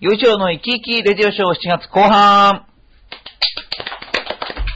[0.00, 2.64] よいしょの生き生きレディオショー7月後半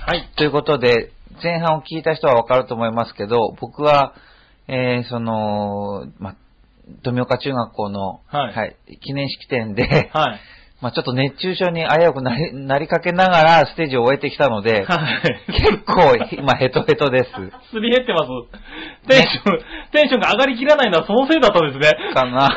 [0.04, 0.29] はい。
[0.37, 4.15] ということで、前半を聞いた人はわかると思いますけど、僕は、
[4.67, 6.35] えー、その、ま、
[7.05, 10.41] 富岡中学校の、はい記念式典で、はい。
[10.80, 14.96] まあちょっと熱中症に危うくなりなりかけながらステージを終えてきたので、は
[15.29, 15.52] い。
[15.52, 17.30] 結構今ヘトヘトです。
[17.70, 19.09] すり減ってます。
[19.09, 19.59] テンション、
[19.93, 22.12] テンションが上がりきらないのはそのせいだったんですね。
[22.12, 22.48] かな。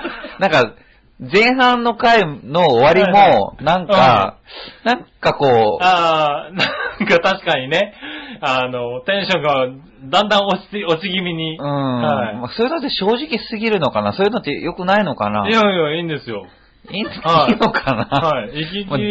[0.40, 0.74] なんか、
[1.20, 4.38] 前半の回の終わりも、なんか、
[4.84, 6.56] なんかこう、あー、
[7.00, 7.94] なんか確かにね、
[8.40, 9.66] あの、テンションが
[10.10, 11.56] だんだん落ち、落ち気味に。
[11.56, 12.36] うん、はい。
[12.36, 14.12] まあそういうのって正直すぎるのかな？
[14.12, 15.48] そういうのって良くないのかな？
[15.48, 16.46] いやいや、いいんですよ。
[16.90, 18.50] いいいいはいのかな、はい。
[18.64, 19.04] 生きもうじ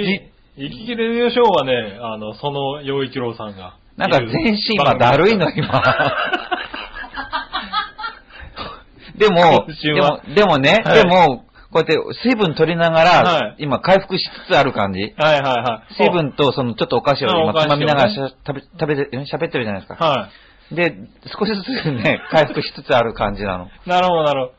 [0.58, 3.76] 生き、生き切れるショーはね、あの、その洋一郎さんが。
[3.96, 5.82] なんか全身今だるいの今。
[9.18, 11.04] でも、でもは、でもね、はい。
[11.04, 15.00] でも、こうやって水分取りながら、はい今回復しつつある感じ。
[15.00, 15.94] はいはいはい。
[15.96, 19.96] 水分とそのちょっとお菓子を今つまみながらしゃ食べ、食べて、喋ってるじゃないですか。
[19.96, 20.30] は
[20.72, 20.76] い。
[20.76, 20.96] で、
[21.38, 23.70] 少しずつね、 回復しつつある感じなの。
[23.86, 24.54] なるほど、なるほど。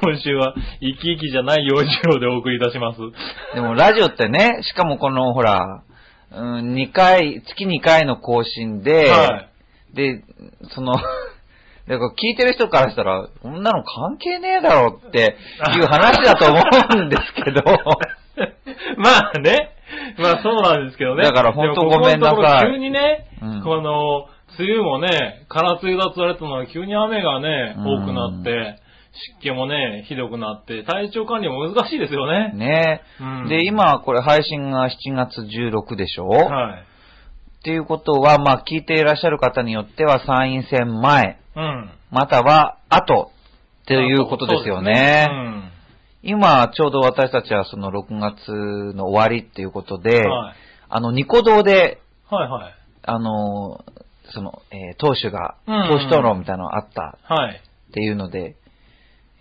[0.00, 3.00] 今週は、生き生きじゃない洋一郎でお送りいたします。
[3.54, 5.82] でもラジオってね、しかもこのほら、
[6.30, 9.48] うん、2回、月2回の更新で、は
[9.92, 9.96] い。
[9.96, 10.22] で、
[10.70, 10.94] その、
[11.88, 15.36] だから聞いてる人からしたら、こんなの関係ねえだろって
[15.76, 16.62] いう話だと思
[16.96, 17.62] うんですけど、
[18.98, 19.74] まあね。
[20.18, 21.22] まあそうなんですけどね。
[21.22, 24.26] だから本当ごめんなさい急にね、うんこの、
[24.58, 28.80] 梅雨もね、空梅雨だと言われたのが急に雨がね、うん多くなって、
[29.12, 32.52] 湿気もね、ひどくなって、体調管理も難しいですよね。
[32.52, 36.84] ねうんで、今これ配信が7月16でしょ、はい。
[37.60, 41.90] っていうことは、まあ聞いていらっしゃる方によっては参院選前、うん。
[42.10, 43.32] または後
[43.82, 45.26] っていうことですよね。
[45.28, 45.68] そうですね
[46.22, 48.50] 今、ちょうど私たちはその6月
[48.96, 50.30] の終わりっていうことで、うん。
[50.30, 50.54] はい。
[50.88, 52.74] あの、ニコ動で、はいはい。
[53.04, 53.84] あの、
[54.34, 57.56] その、えー党首が、うん党首討論みたいなのがあったはい。
[57.56, 58.56] っていうので、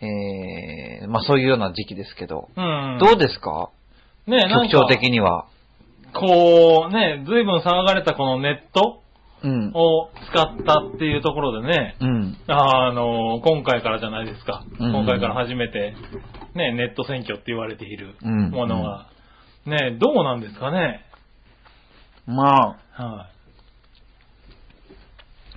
[0.02, 2.97] えー、まあそういうような時期ですけど、うん。
[3.00, 3.69] どうですか？
[4.28, 5.47] ね局長的には。
[6.13, 9.01] こう、ね、随分騒がれたこのネット
[9.44, 9.72] うん。
[9.75, 12.38] を使ったっていうところでね、うん。
[12.47, 14.66] あの、今回からじゃないですか。
[14.79, 15.94] うん今回から初めて、
[16.56, 19.09] ね、ネット選挙って言われているうんものが、
[19.68, 21.01] ね、どうなんですかね？
[22.25, 23.28] まあ、は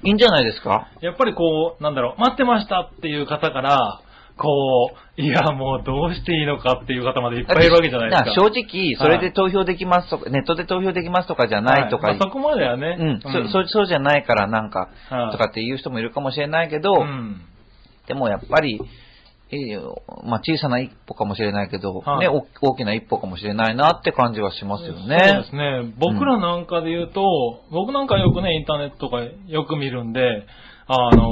[0.02, 0.88] いいんじゃないですか？
[1.00, 1.04] い。
[1.06, 4.02] やっぱりこう、なんだろう、待ってましたっていう方から、
[4.40, 8.32] こう、いや、もうどうしていいのかっていう方までいっぱいいるわけじゃないですか。
[8.32, 12.96] 正直、それで投票できますとか、ネットで投票できますとかじゃないとか、はいまあそこまではね。
[12.98, 17.42] うん、そそそうじゃないからなんか、はいとかっていう人もいるかもしれないけど、うん。
[18.08, 18.80] でもやっぱり、
[19.52, 19.82] えー
[20.24, 25.18] まあ小さな一歩かもしれないけど、はいね、お大きな一歩かもしれないなって感じはしますよね。
[25.18, 25.92] そうですね。
[25.98, 27.22] 僕らなんかで言うと、
[27.70, 30.46] 僕なんかよくね、インターネットとかよく見るんで、
[30.86, 31.30] あの、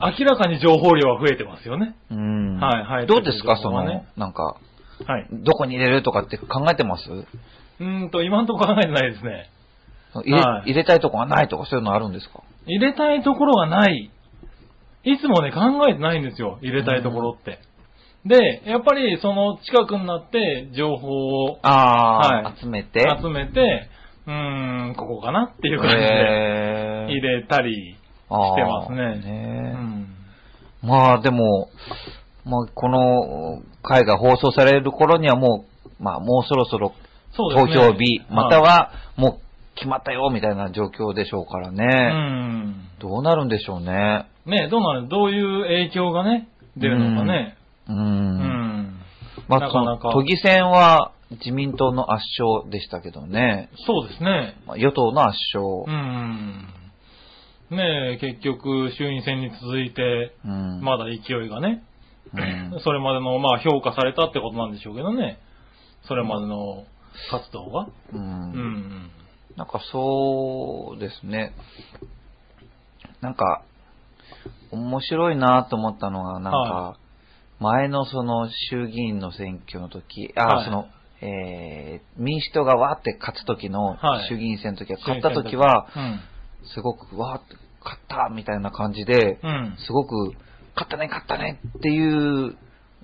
[0.00, 1.94] 明らかに情報量は増えてますよね。
[2.10, 2.56] うん。
[2.58, 3.84] はいはいどうですか、その
[4.16, 4.56] なんか、
[5.06, 5.26] はい。
[5.30, 7.10] どこに入れるとかって考えてます？
[7.10, 9.50] うーんと、今んとこ考えてないですね。
[10.14, 12.42] 入れ,、はい入れたいとこがないとかそういうのあるんですか？
[12.66, 14.10] 入れたいところがない。
[15.04, 16.58] いつもね、考えてないんですよ。
[16.60, 17.58] 入れたいところって。
[18.26, 21.08] で、やっぱりその近くになって情報
[21.46, 21.70] をあ
[22.22, 23.00] あ、はい集めて。
[23.22, 23.88] 集めて、
[24.26, 27.96] うーん、ここかなっていう感じで入れたり
[28.30, 29.02] してますね。
[29.02, 30.06] あーうねん
[30.82, 31.68] まあでも、
[32.44, 36.94] まあこの回が放送される頃にはもう、まあもうそろそろ
[37.36, 37.50] 投。
[37.66, 41.84] 票日、またはもう決まったよみたいな状況でしょうからうね。
[41.84, 42.88] ん。
[42.98, 44.26] どうなるんでしょうね。
[44.46, 45.08] ねどうなる？
[45.08, 47.56] どういう影響がね、出るのかね。
[47.88, 47.92] う。
[47.92, 49.00] うんん。
[49.48, 53.68] まあなかなかその都議選は自民党の圧勝でしたけどね。
[53.86, 54.56] そうですね。
[54.66, 55.84] まあ与党の圧勝。
[55.86, 56.66] うん。
[57.70, 61.82] ねえ、結局、衆院選に続いて、うんまだ勢いがね、
[62.34, 65.38] うん それまでの、まあ、評価されたってことなんでしょうけどね。
[66.02, 66.84] それまでの
[67.30, 67.86] 活動が。
[68.12, 69.10] ううんん。
[69.56, 71.52] なんかそうですね。
[73.20, 73.62] なんか、
[74.70, 76.98] 面白いなと思ったのが、なんはか、
[77.60, 80.88] 前のその衆議院の選挙の時、あ、はいその、
[81.20, 85.88] えー、民主党がわーって勝つ時のはい衆議院選の時は、勝った時は、
[86.74, 89.50] すごくわーって勝ったみたいな感じで、うん。
[89.50, 89.76] うん。
[89.86, 90.32] すごく、
[90.74, 92.56] 勝ったね、勝ったねっていう、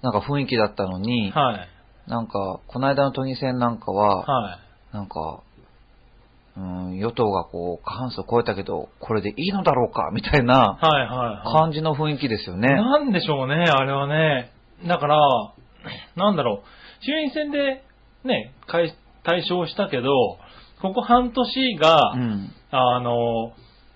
[0.03, 1.69] なんか雰囲気だったのに、はい。
[2.09, 4.59] なんか、この間の都議選なんかは、は
[4.93, 4.95] い。
[4.95, 5.41] なんか、
[6.57, 11.53] うん、与党がこう、過半数を超えたけど、これでいいのだろうかみたいなはいはいはい。
[11.53, 12.69] 感じの雰囲気ですよね。
[12.69, 14.53] なんでしょうね、あれはね。
[14.87, 15.19] だから、
[16.17, 17.05] なんだろう。
[17.05, 17.85] 衆院選で
[18.25, 20.09] ね、解対象したけど、
[20.81, 22.51] ここ半年が、うん。
[22.71, 23.53] あの、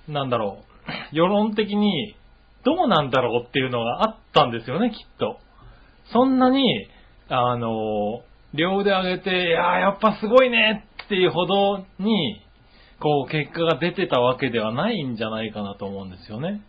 [0.08, 0.69] なんだろう、
[1.12, 2.14] 世論的に
[2.64, 5.38] どうなんだろうっていうのがあったんですよね、きっと。
[6.12, 6.88] そんなに、
[7.28, 8.22] あの、
[8.54, 12.42] 両腕上げて、いやーやっぱすごいねっていうほどに、
[12.98, 16.60] こう、結果が出てたわけではないんじゃないかなと思うんですよね。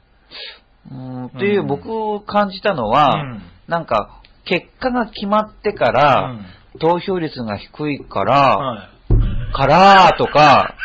[0.91, 6.35] うん、っていううん僕感じたのは、うんなんか、結果が決まってから、
[6.81, 9.53] 投票率が低いから、はい。
[9.53, 10.75] からとか、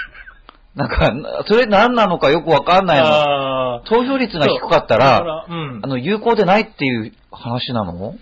[0.76, 1.10] なんか、
[1.48, 3.80] それ何なのかよくわかんないの。
[3.86, 5.86] 投票率が低かった、らうんあ。
[5.88, 8.14] の、有効でないっていう話なの？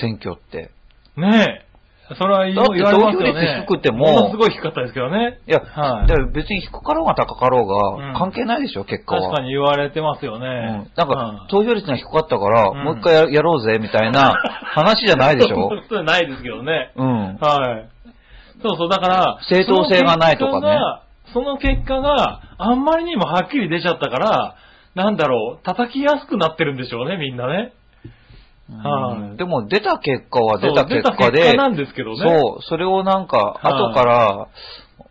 [0.00, 0.70] 選挙って。
[1.16, 2.14] ねえ。
[2.18, 3.64] それは言われますよ投票率ね。
[3.66, 5.38] 低くてもものすごい低かったですけどね。
[5.46, 9.22] いや、はいだから別に低かろうが高かろううんが、関係ないでしょ、結果は。
[9.30, 10.46] 確かに言われてますよね。
[10.46, 14.32] うん、なんか、はい投票率が低かったから、うんもう一回ややろうぜ、みたいな
[14.74, 15.70] 話じゃないでしょ？
[15.88, 16.90] それないですけどね。
[16.96, 17.36] うん。
[17.40, 17.88] はい。
[18.62, 20.78] そうそう、だから、正当性がないとかね
[21.32, 22.40] その結果が。
[22.58, 24.56] あんまりにもはっきり出ちゃったから、
[24.94, 27.72] なんだろう、叩きやすくなってるんでしょうね、みんなね。
[28.72, 32.16] はいうんでも出た結果は出た結果で、そう出た結果なんですけどね。
[32.16, 34.48] そう、それをなんか、はい後から、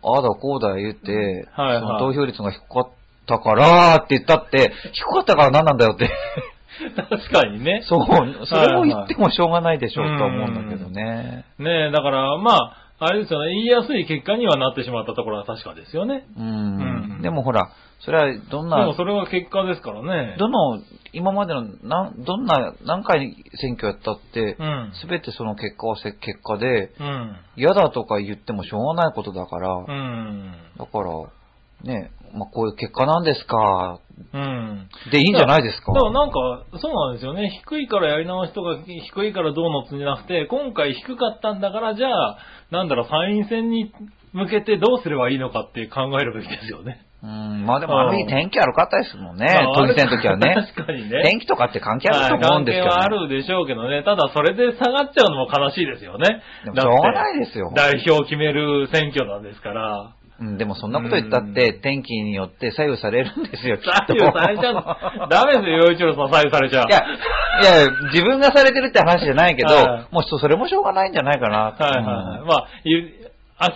[0.04, 2.88] ああだこうだ言って、はいはいその投票率が低かっ
[3.26, 6.10] たからって言ったって、低かったから何なんだよって。
[6.96, 7.82] 確かにね。
[7.84, 11.44] そう、それを言ってもしょうがないでしょうはいと思うんだけどね。
[11.58, 16.24] ねえ、だから、まあ、あれですよね、言いやすい結果にはなってしまったところは確かですよね。
[16.36, 16.44] うん。
[16.44, 17.72] うんでもほら、
[18.04, 20.36] それはどんなでも、それは結果ですからね。
[20.38, 20.80] どの、
[21.12, 24.92] 今までの、なん、どんな、何回選挙やったってう、ん。
[25.00, 27.36] すべてその結果はせ結果で、うん。
[27.56, 30.54] 嫌だとか言ってもしょうがないことだから、うん。
[30.78, 34.00] だから、ね、まあ、こういう結果なんですか、
[34.32, 34.88] うん。
[35.10, 35.92] でいいんじゃないですか？
[35.92, 37.60] だからなんか、そうなんですよね。
[37.64, 42.38] 低いからやり直しとか、低いからどうのってんじゃなくて、今回低かったんだから、じゃあ、
[42.70, 43.92] なんだろう、参院選に
[44.32, 47.04] 向けてどうすればいいのかって考えるべきですよね。
[47.22, 50.56] うん、まあでもあの日天気悪かったですもんね、まあ都議選の時はね。
[50.74, 51.22] 確かにね。
[51.22, 54.02] 天気とかって関係あると思うんですけど、はい関係はあるでしょうけどね。
[54.02, 56.42] ただそれで下がっちゃうのも悲しいですよね。
[56.64, 57.72] でもしょうがないですよ。
[57.76, 60.14] 代表を決める選挙なんですから。
[60.40, 64.14] うん、でもそんなこと言ったって、天気によって左右されるんですよ、きっと。
[64.14, 65.28] 左右されちゃう。
[65.28, 66.86] ダメですよ、洋一郎さん左右されちゃう。
[66.88, 71.58] いや、いや、自分がされてるって話じゃないけど、はいもうそそれもしょうがないんじゃないかな。
[71.58, 72.46] はいはいはい。
[72.46, 73.12] まあ、ゆ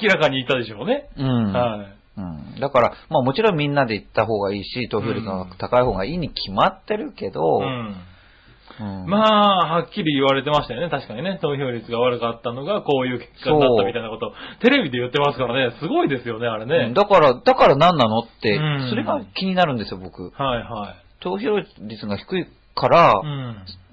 [0.03, 1.09] 明らかに言ったでしょうね。
[1.17, 1.53] うん。
[1.53, 1.97] はい。
[2.19, 2.21] う
[2.57, 7.95] ん、だから、まあもちろんみんなで行った方がいいし、投票率が高い方がいいに決まってるけど、うん。
[8.79, 10.91] うんまあ、はっきり言われてましたよね。
[10.91, 11.39] 確かにね。
[11.41, 14.33] 投票率が悪かったのがこういう結果になったみたいなこと。
[14.61, 15.75] テレビで言ってますからね。
[15.81, 16.95] すごいですよね、あれうねん。
[16.95, 18.21] だから、だから何なの？
[18.21, 20.31] って、うんそれが気になるんですよ、僕。
[20.31, 20.95] はいはい。
[21.21, 23.13] 投票率が低いから、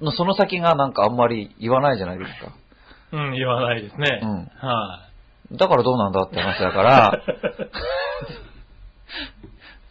[0.02, 0.12] うん。
[0.12, 2.52] その先がなんかあんまり言わないじゃないですか。
[3.14, 4.20] うん、言わないですね。
[4.22, 4.38] うん
[4.68, 5.00] は
[5.52, 7.22] だからどうなんだって話だから、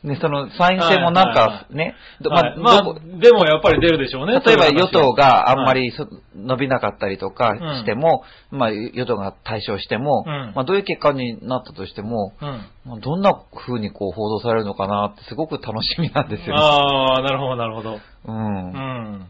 [0.05, 2.25] ね、その参院選もなんはいはいはかね、い。
[2.25, 4.41] どはいまあ、どまあこ、でもやっぱり出るでしょうね。
[4.45, 12.49] 例えば与党があんまりそ伸びなかったりとかうんしても、まあ与党が対象しても、うんまあどういう結果になったとしても、うん。
[12.85, 13.33] まあどんな
[13.67, 16.61] 風にこう報道されるのかなってすごく楽しみなんですよね。
[16.61, 17.95] ああ、なるほど、なるほど。
[17.95, 18.01] う。
[18.27, 19.27] うんん。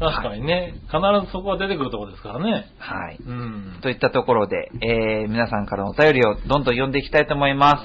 [0.00, 0.74] 確かにね。
[0.86, 2.66] 必ずそこは出てくるところですからね。
[2.78, 3.18] はい。
[3.24, 3.78] うん。
[3.82, 7.84] といったところで、えー、皆さんからのお便りをどんどん読んでいきたいと思います。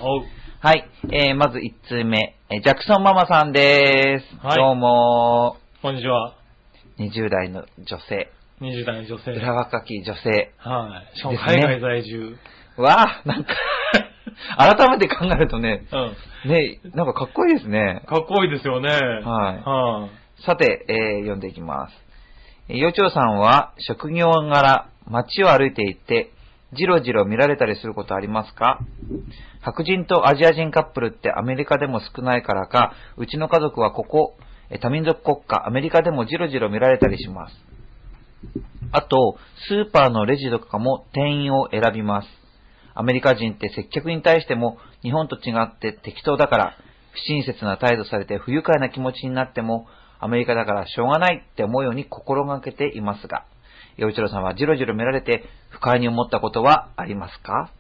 [0.64, 0.90] はい。
[1.12, 4.48] えー、まず1通目、えージャクソンママさんです。
[4.48, 6.36] はいどうもこんにちは。
[7.00, 9.32] 20代の女性、20代の女性。
[9.32, 10.54] 裏若き女性。
[10.60, 11.18] はい。
[11.18, 12.38] しかも海外在住。
[12.78, 13.54] わあ、なんか、
[14.78, 15.84] 改めて考えるとね、
[16.46, 16.50] うん。
[16.50, 18.02] ね、なんかかっこいいですね。
[18.08, 18.90] かっこいいですよね。
[18.90, 19.02] はい
[19.66, 20.08] は
[20.40, 20.44] い。
[20.46, 21.94] さて、えー読んでいきます。
[22.70, 26.32] えー幼鳥さんは職業柄街を歩いていて、
[26.76, 28.80] じろじろ見られたりすることありますか？
[29.62, 34.36] 白人とアジア人カップルってアメリカでも少ないからか、うちの家族はここ、
[34.82, 37.56] 多民族国家、アメリカでもじろじろ見られたりします。
[38.92, 39.38] あと、
[39.68, 42.28] スーパーのレジとかも店員を選びます。
[42.94, 46.78] アメリカ人って接客に対しても日本と違って適当だから、
[47.12, 49.88] 不親切な態度されて不愉快な気持ちになっても、
[50.20, 53.46] アメリカだからしょうがないって思うように心がけていますが、
[53.98, 57.72] 洋一郎さんはじろじろ見られて不快に思ったことはありますか？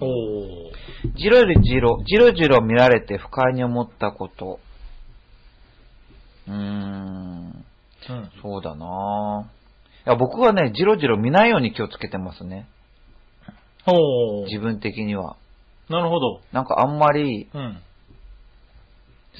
[0.00, 0.70] おー。
[1.16, 4.60] じろじろ、じろじろ見られて不快に思ったこと。
[6.46, 8.30] うーん、うん。
[8.40, 10.08] そうだなぁ。
[10.08, 12.68] いや僕はね、じろじろ見ないように気をつけてますね。
[13.86, 14.44] おー。
[14.46, 15.36] 自分的には。
[15.88, 16.40] なるほど。
[16.52, 17.78] なんかあんまり、うん。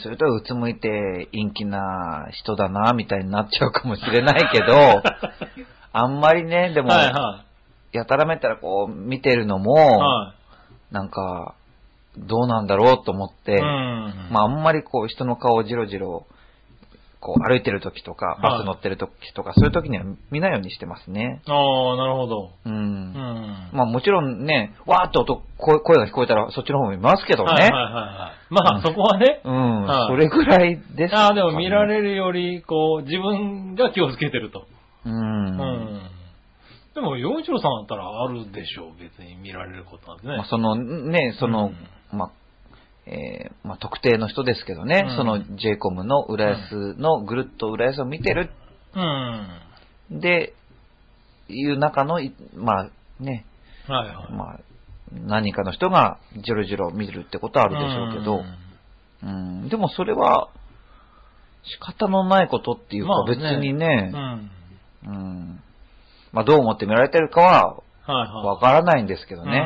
[0.02, 5.02] それとはうつむいて陰気な人だな、みたいになっちゃうかもしれないけど、
[5.93, 7.45] あんまりね、でも、はいは
[7.93, 10.35] やたらめったらこう見てるのも、は
[10.90, 11.55] なんか、
[12.17, 13.55] どうなんだろうと思って、い。
[13.57, 14.28] うん。
[14.31, 16.26] まああんまりこう人の顔をじろじろ、
[17.21, 21.43] こう歩いてる時とか、いバス乗ってる時とか、そういう時には見ないようにしてますね。
[21.47, 22.51] ああ、なるほど。
[22.65, 22.75] うん。
[22.75, 23.71] うん。
[23.73, 27.51] まあもちろんね、わーっと音声声が聞こえたらそっちの方も見ますけどね。
[27.51, 28.55] はいはいはいはい。
[28.55, 29.41] まあ、うんそこはね。
[29.45, 34.67] うん、はいそれぐらいですか、ああ、でも見られるより、こう、自分が気をつけてると。
[35.05, 35.13] うん。
[35.13, 36.01] うん。
[36.95, 38.93] でも、洋一郎さんだったらあるでしょう。
[39.01, 40.37] 別に見られることなんてね。
[40.37, 41.73] まあ、そのね、その、
[42.13, 42.31] まあ、
[43.11, 48.50] えーまあ、特定の人ですけどね、うんその JCOM の浦安のぐるっと浦安を見てる、
[48.95, 50.21] うん。
[50.21, 50.55] で、
[51.49, 52.91] いう中のい、まあ
[53.23, 53.47] ね、
[53.87, 54.33] はいはい。
[54.33, 54.61] まあ、
[55.11, 58.43] 何人かの人がじろじろ見るってことはあるでしょうけど、
[59.23, 60.50] うん、でもそれは
[61.65, 63.79] 仕方のないことっていうかまあね別にうん。
[63.79, 64.12] ね、
[65.07, 65.11] うん。
[65.11, 65.61] うん、
[66.33, 68.47] まあどう思って見られてるかははいはい。
[68.47, 69.65] わからないんですけどね。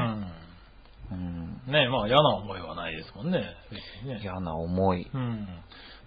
[1.10, 1.41] ううんん。
[1.66, 3.44] ねまあ嫌な思いはないですもんね。
[3.70, 4.20] 別にね。
[4.22, 5.08] 嫌な思い。
[5.12, 5.46] うん。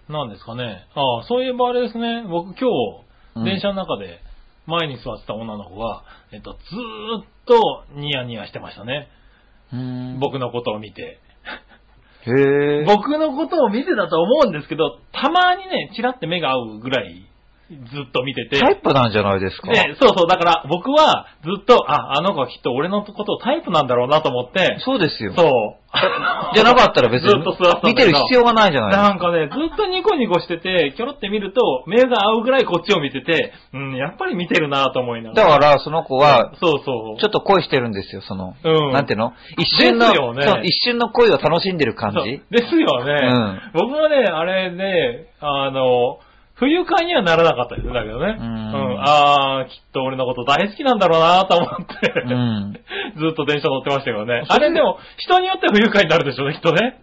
[0.08, 0.86] なんですかね。
[0.94, 2.24] ああ、そういえばあれですね。
[2.28, 2.68] 僕今
[3.36, 4.20] うん日、電車の中で
[4.66, 9.08] 前に座ってた女の子が、えっと、ずーっとニヤニヤしてましたね。
[9.72, 11.20] うん僕のことを見て。
[12.26, 12.84] へえ。
[12.84, 17.26] 僕のことを見てたと思うんですけど、たまにね、チラって目が合うぐらい、
[17.68, 17.74] ず
[18.08, 18.60] っと見てて。
[18.60, 19.68] タイプなんじゃないですか？
[19.72, 25.32] で、そうそう、だから僕はずっと、あ、あの子はきっと俺のことをタイプなんだろうなと思って、そうですよ。
[25.36, 25.48] そう。
[26.54, 29.08] じゃなかったら別にずっと座って見てる必要がないじゃないですか。
[29.08, 35.48] なんかね、ずっとニコニコしてて、キョロって見ると、目が合うぐらいこっちを見てて、うん、やっぱり見てるなと思いながら。
[35.48, 37.20] だから、その子は、そうそう。
[37.20, 39.32] ちょっと恋してるんですよ、その、うんなんていうの？
[39.58, 43.60] 一瞬の、ね一瞬の恋を楽しんでる感じですよね。
[43.72, 46.18] 僕もね、あれね、あの、
[46.58, 48.36] 不愉快にはならなかったですね、だけどね。
[48.38, 49.00] ううんん。
[49.00, 51.68] あー、きっと俺のこと大好きなんだろうなと思っ
[52.00, 52.72] て、うん。
[53.20, 54.42] ずっと電車乗ってましたけどね。
[54.48, 56.98] あれでも、人によって不愉快になるでしょうね、きっとね。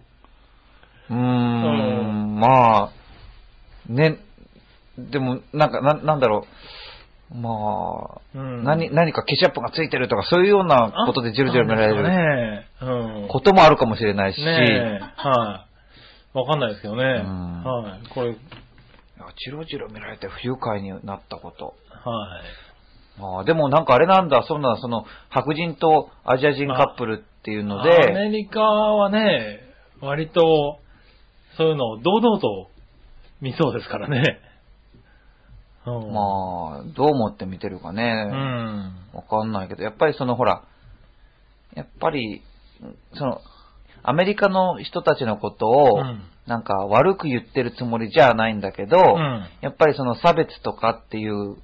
[1.08, 2.88] うーん、まあ、
[3.88, 4.16] ね、
[4.98, 6.46] でも、なんか、ななんだろ
[7.32, 7.36] う。
[7.36, 12.66] まあ、うん何、何かケチャップがついてるとか、そういうようなことでジルジル見られるね。
[12.82, 13.28] うん。
[13.28, 15.04] こともあるかもしれないし、ねえ。
[15.16, 15.66] は
[16.34, 16.38] い。
[16.38, 17.02] わかんないですけどね。
[17.04, 18.08] んはい。
[18.08, 18.36] これ、
[19.24, 19.34] はい。
[19.38, 21.74] ジロジロ見られて不愉快になったこと。
[22.04, 29.60] ああでもなんかあれなんだ、そんな、その、白人とアジア人カップルっていうのアで、メリカはね、
[30.00, 30.80] 割と、
[31.56, 32.68] そういうのを堂々と
[33.40, 34.40] 見そうですからね。
[35.86, 38.96] うん、まあ、どう思って見てるかうね、ん。
[39.12, 40.64] わかんないけど、やっぱりそのほら、
[41.74, 42.42] やっぱり、
[43.14, 43.40] その、
[44.02, 51.56] アメリカの人たちのことを、うんなんか悪く言ってるつもりじゃないんだけど、うんやっぱりその差別とかっていう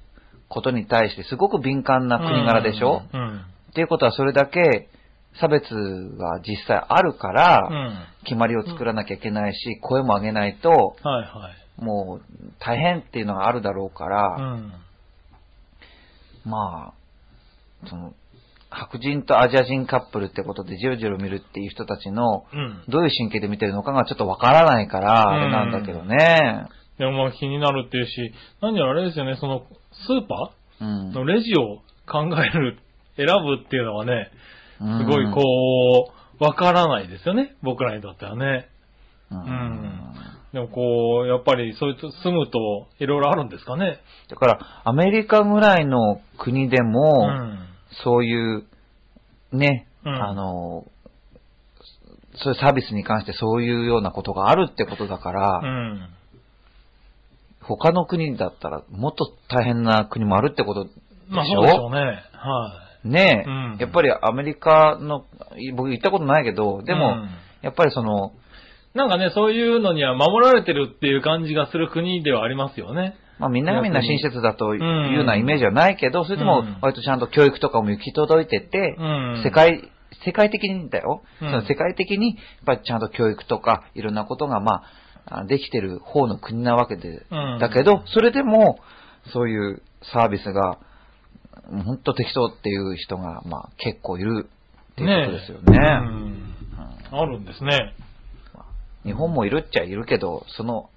[0.49, 3.37] ことに対してすごく敏感な国柄でしょ、うん。
[3.71, 4.89] っていうことはそれだけ
[5.39, 5.63] 差別
[6.17, 7.93] が実際あるから、うん。
[8.23, 10.95] 決まりを作らなきゃいけないし、声も上げないと。
[11.77, 12.21] もう
[12.59, 14.73] 大変っていうのがあるだろうから、うん。
[16.45, 16.93] ま
[17.83, 18.13] あ、その、
[18.71, 22.83] 白人とアジア人カップルってことでジロジロ見るっていう人たちの、うん。
[22.87, 26.65] どういう神経で見てるのかがちょっとわからないから、あれなんだけどね。
[26.97, 29.63] でもまあ気になるっていうし、何やらあれですよね、その、
[30.07, 32.77] スーパうんーのレジを考える、
[33.17, 34.31] 選ぶっていうのはね、
[34.79, 35.41] すごいうんこ
[36.39, 38.67] う、わからないですよね、僕らにとってはね。
[39.31, 40.13] ううんん。
[40.53, 43.99] でもこう、やっぱりそういうと住むといろいろあるんですかね。
[44.29, 47.70] だから、アメリカぐらいの国でうも、ん。
[48.03, 48.65] そういう、
[49.51, 50.85] ね、うんあの、
[52.43, 56.09] そういうサービスに関してそういうようなことがあるってことだから、うん。
[57.61, 61.97] 他の国だったらもっと大変な国もあるってことでしょ、まあそうでしょうね。
[62.33, 65.25] はねえ、うんやっぱりアメリカの、
[65.75, 66.85] 僕行ったことないけど、い。
[66.85, 67.29] でも、うん
[67.61, 68.33] やっぱりその、
[68.93, 73.15] なんかね、そういうのには守られてるっていう感じがする国ではありますよね。
[73.41, 75.13] まあみんながみんな親切だといううん。
[75.13, 76.77] ようなイメージはないけど、それでもうん。
[76.81, 79.41] 割とちゃんと教育とかも行き届いてて、うん。
[79.43, 79.89] 世界、
[80.23, 81.49] 世界的にだよ、うん。
[81.49, 84.83] その世界的にやっぱりちゃんと教育とかいろんなことがま
[85.25, 87.59] あ、あできてる方の国なわけで、うん。
[87.59, 88.79] だけど、それでも
[89.33, 89.81] そういう
[90.13, 90.77] サービスが、
[91.85, 94.47] 本当適当っていう人がまあ結構いる
[94.91, 95.77] っていうことですよね。
[95.77, 97.17] うん。
[97.19, 97.93] あるんですね。
[99.03, 100.89] 日本もいるっちゃいるけど、その、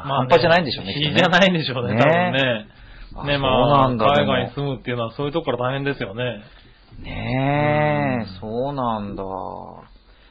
[0.00, 0.92] 半端じゃないんでしょうね。
[0.94, 3.32] 比じゃないんでしょうね、ね多分ね。
[3.32, 6.42] ね、まあ、海外に住むっていうのはそういうとこから大変ですよね。
[7.02, 9.24] ねえ、うんそうなんだ。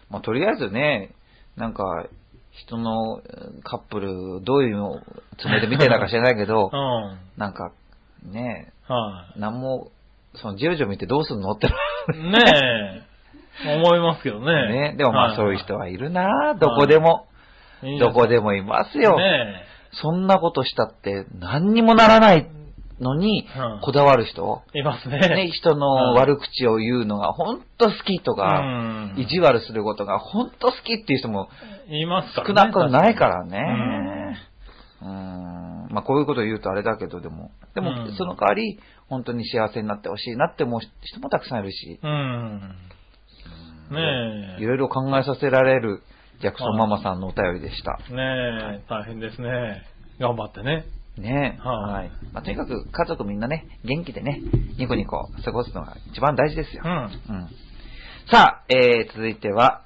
[0.10, 1.12] まあ、とりあえずね、
[1.56, 2.06] なんか、
[2.51, 5.00] 人のうんカップル、どういうの
[5.38, 7.20] つもりで見てたか知らないけど う、ん。
[7.38, 7.72] なんか、
[8.25, 9.89] ねはえ、なんも
[10.36, 11.68] そのジロジロ見てどうすんのって。
[11.68, 11.74] ね
[13.06, 13.12] え。
[13.75, 14.46] 思いますけどね。
[14.91, 14.96] ね。
[14.98, 17.25] でもまあそういう人はいるなどこでも。
[18.00, 19.18] どこでもいますよ。
[19.18, 19.64] ね
[20.02, 22.50] そんなことしたって何にもならない
[23.02, 24.62] のにうん、こだわる人。
[24.74, 24.80] え。
[24.80, 25.20] いますね。
[25.20, 31.50] ね、人の悪口を言うのが本当好きとうか、ん意地悪することが本当好きっていう人も
[31.90, 32.54] います少ね。
[32.54, 34.38] なくないからね。
[35.02, 35.88] うん。
[35.90, 42.76] まあこういうことを言うとあれだけど、でも、でもうんその代わり、本当に幸せになってほしいなって思う人もたくさんいるし、うん。
[43.92, 44.64] ねえ。
[44.64, 46.04] いろいろ考えさせられる
[46.42, 48.00] ジャクソンママさんのお便りでした。
[48.14, 49.84] ねえ、大変ですね。
[50.20, 50.86] 頑張ってね。
[51.18, 52.12] ねはいはい。
[52.34, 54.42] まあ、とにかく家族みんなね、元気でね、
[54.78, 56.82] ニコニコ過ごすのが一番大事ですよ。
[56.84, 56.92] うん。
[56.92, 57.50] うん。
[58.32, 59.84] さあ、えー、続いては、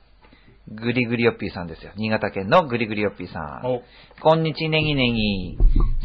[0.67, 1.91] グリグリヨッピーさんですよ。
[1.95, 3.65] 新潟県のグリグリヨッピーさん。
[3.65, 3.83] お、
[4.21, 5.57] こんにちネギネギ。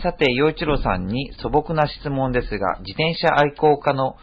[0.02, 4.16] さて、洋一郎さんに素朴な質問ですが、自転車愛好家の、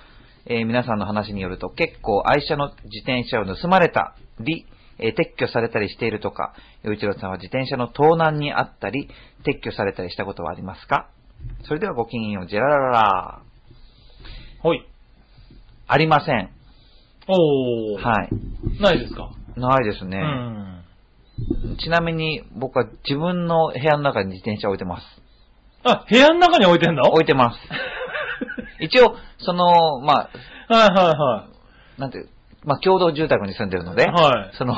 [0.45, 4.65] えー皆さんの話によると、結構愛車の自転車を盗まれたり、
[4.99, 9.09] えー撤去されたりしているとか、洋一郎さんは自転車の盗難にあったり、
[9.45, 11.09] 撤去されたりしたことはありますか？
[11.67, 13.41] それではごきげんよう、ジェララララ。
[14.61, 14.85] ほい。
[15.87, 16.49] ありません。
[17.27, 18.01] おー。
[18.01, 18.29] はい。
[18.81, 19.29] ないですか？
[19.55, 20.17] ないですね。
[20.17, 21.77] うん。
[21.77, 25.03] ちなみに、僕は自分の部屋の中に自転車置いてます。
[25.83, 27.03] あ、部屋の中に置いてんの？
[27.11, 27.59] 置いてます。
[28.83, 30.29] 一応、その、ま
[30.69, 31.47] あ、はいは
[31.97, 32.29] なんていう、
[32.67, 34.13] まあ、共同住宅に住んでるので、いはい。
[34.13, 34.51] はい。
[34.57, 34.75] その、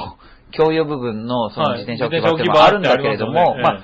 [0.56, 3.84] 共用部分のそのはい自転車置き場っていうのはあるんだけれども、まあ、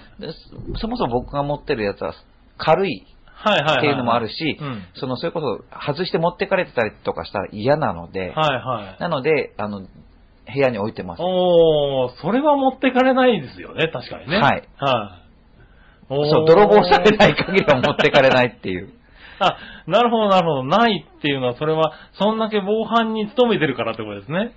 [0.80, 2.14] そもそも僕が持ってるやつは
[2.58, 3.78] 軽いはいはいはい。
[3.78, 4.84] っていうのもあるし、うん。
[4.96, 9.02] その、それこそ外して持ってかれてたりとかしたら嫌なので、はいはい。
[9.02, 9.88] なので、あの、部
[10.56, 11.22] 屋に置いてます。
[11.22, 14.38] おー、それは持ってかれないですよね、確かにね。
[14.38, 14.68] はい。
[14.78, 15.22] は
[16.10, 16.14] い。
[16.14, 18.94] おーそう、泥棒されない限りは持ってかれないっていう。
[19.40, 20.64] あ、 なるほどなるほど。
[20.64, 24.52] ないっていうのは、それは、そんだけ防犯に努めてるからってことですね。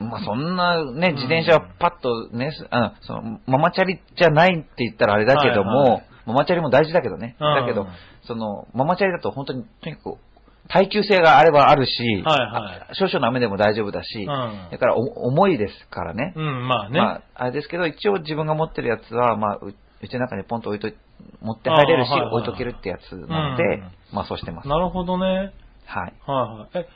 [0.00, 7.36] まあそんなね、自転車はパッとね、すあその、ママチャリじゃないって言ったらあれだけども、はいはいママチャリも大事だけどね。
[7.40, 7.86] うんだけど、
[8.26, 10.18] その、ママチャリだと本当に、とにかく、
[10.68, 12.94] 耐久性があればあるし、はいはい。
[12.94, 14.26] 少々の雨でも大丈夫だし、うん
[14.70, 16.34] だからお重いですからね。
[16.36, 17.00] うん、まあね。
[17.00, 20.94] まあ、あれですけど、一応自分が持ってるやつは、まあ、ううちの中にポンと置いとい、
[21.40, 24.68] 持って入れるし、あーはいはい置いとけるってやつなので、うんまあそうしてます。
[24.68, 25.52] なるほどね。
[25.86, 26.14] はい。
[26.26, 26.86] はいはい。
[26.86, 26.88] え、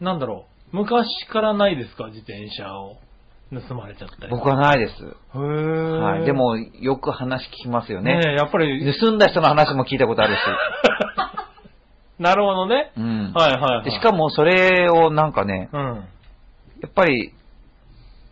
[0.00, 0.76] なんだろう。
[0.76, 2.06] 昔からないですか？
[2.06, 2.96] 自転車を
[3.68, 4.30] 盗まれちゃったり。
[4.30, 4.92] 僕はないです。
[5.04, 6.24] へーはい。
[6.24, 8.14] で、も、よく話聞きますよね。
[8.18, 10.38] ねえやっぱり、盗んだ人の話も聞いたことあるし。
[12.18, 12.92] なるほどね。
[12.96, 13.32] うん。
[13.34, 13.84] はいはい、はい。
[13.84, 15.80] でしかも、それをなんかね、うん。
[16.82, 17.32] やっぱり、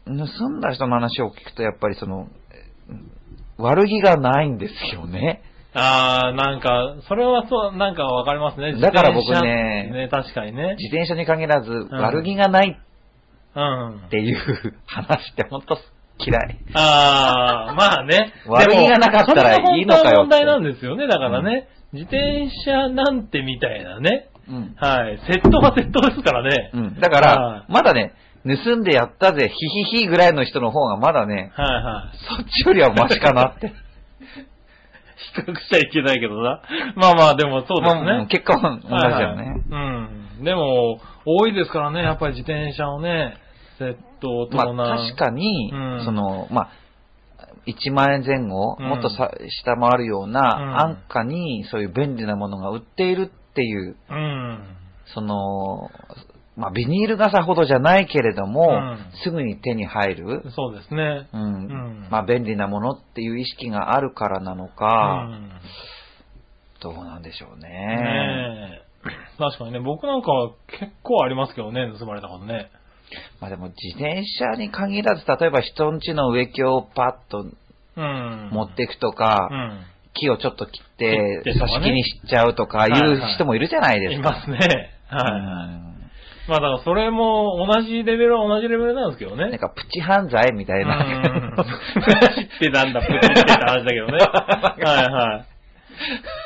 [0.07, 2.29] 盗んだ人の話を聞くと、やっぱりその、
[3.63, 5.43] 悪気がないんですよね。
[5.75, 8.79] あー、なんか、それはそう、なんかわかりますね。
[8.79, 10.77] だから僕ねね、確かにね。
[10.79, 12.79] 自転車に限らず、悪気がない
[13.55, 14.09] うんっ。
[14.11, 14.37] ていう
[14.87, 15.77] 話って本当
[16.19, 16.59] 嫌い。
[16.75, 18.33] あー、まあね。
[18.47, 21.07] 悪気がなかったらいいのかよってでもそれが本当は問題なんですよね。
[21.07, 24.29] だからね、自転車なんてみたいなね。
[24.49, 24.75] うん。
[24.77, 25.19] はい。
[25.29, 26.71] 窃盗は窃盗ですからね。
[26.75, 27.01] うん。
[27.01, 28.13] だかはらい、まだね、
[28.45, 32.17] 盗んでやったぜ、ヒヒヒぐらいの人の方がまだね、はいはい。
[32.37, 33.69] そっちよりはマシかなって。
[33.69, 33.75] 比
[35.47, 36.61] 較しちゃいけないけどな。
[36.97, 38.27] まあまあ、でもそうですまあね。
[38.27, 39.43] 結果は同じだよね。
[39.43, 39.61] はいはい
[40.39, 40.45] うん。
[40.45, 43.37] でも、多いですからね、やっぱり自転車をね、
[43.79, 44.95] 窃盗盗ま難。
[44.95, 46.69] あ確かに、うんその、まあ、
[47.67, 49.31] 1万円前後、うんもっとさ
[49.63, 54.59] 下回るよううんな安価にそういう便利なものが売っているっていう、うん。
[55.15, 55.91] その、
[56.57, 61.29] まあビニール傘ほどじゃないけれども、うんすぐに手に入る、そうですね。
[61.33, 65.51] うんうんまあ便利なものっていう意識があるからなのか、うん
[66.83, 67.69] どうなんでしょうね。
[67.69, 68.93] ねえ。
[69.39, 72.71] 確かにね、僕なんかは結構ありますけどね、盗まれたことね。
[73.41, 77.47] まあでも自転車に限らず、例えば人ん家の植木をパッと
[77.95, 78.49] うん。
[78.53, 79.81] 持っていくとか、うん。
[80.15, 84.31] 木をちょっと切って切ってとかね挿し木にしちゃうとかいはいはいう人もいるじゃないですか。
[84.31, 84.59] いますね。
[85.09, 85.33] はい。
[85.87, 85.92] うん
[86.49, 89.51] まあだからそれも同じレベルは同じレベルなんですけどね。
[89.51, 90.97] なんかプチ犯罪みたいな。
[90.97, 91.65] うん プ
[92.35, 94.19] チってなんだ、プチってって話だけどね。
[94.85, 95.45] はいは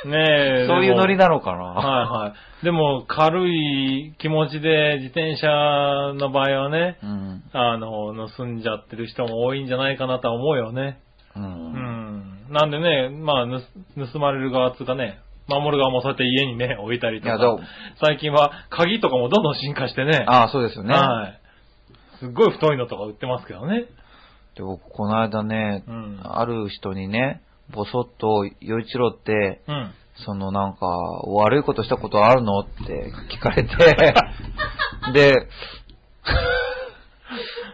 [0.04, 0.08] い。
[0.08, 0.66] ねえ。
[0.66, 1.28] そういうノリだ。
[1.28, 1.62] なのかな。
[1.62, 2.64] はいはい。
[2.64, 5.46] でも、軽い気持ちで自転車
[6.14, 7.42] の場合はね、うん。
[7.52, 10.98] あの、盗んじゃってる人も多いんじゃないかなとは思うよね。
[11.36, 11.40] う。
[11.40, 12.46] うんん。
[12.50, 17.60] なんでね、まあ、盗盗まれる側つうかね、守る側もそうやって家にね、 置いたりとかいやどう。
[18.00, 20.24] 最近は鍵とかもどんどん進化してね。
[20.26, 20.94] ああ、そうですよね。
[20.94, 21.40] はい。
[22.18, 23.84] すっごい太いのとか売ってますけどね。
[24.56, 29.92] で僕、この間ね、うんある人にね、ぼそっと、洋一郎って、うん。
[30.24, 30.86] そのなんか、
[31.26, 33.70] 悪いことしたことあるのって聞かれて、
[35.12, 35.48] で、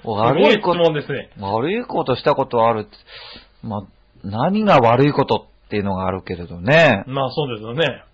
[0.05, 1.31] 悪いこすごい質問ですね。
[1.39, 2.97] と、悪いことしたことあるって、
[3.63, 3.81] まあ、
[4.25, 7.03] 何が悪いことっていうのがあるけれどね。
[7.07, 8.05] まあそうですよね。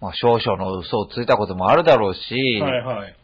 [0.00, 2.18] まあ少々の嘘をついたこともあるだろうし、
[2.62, 3.14] はいはい。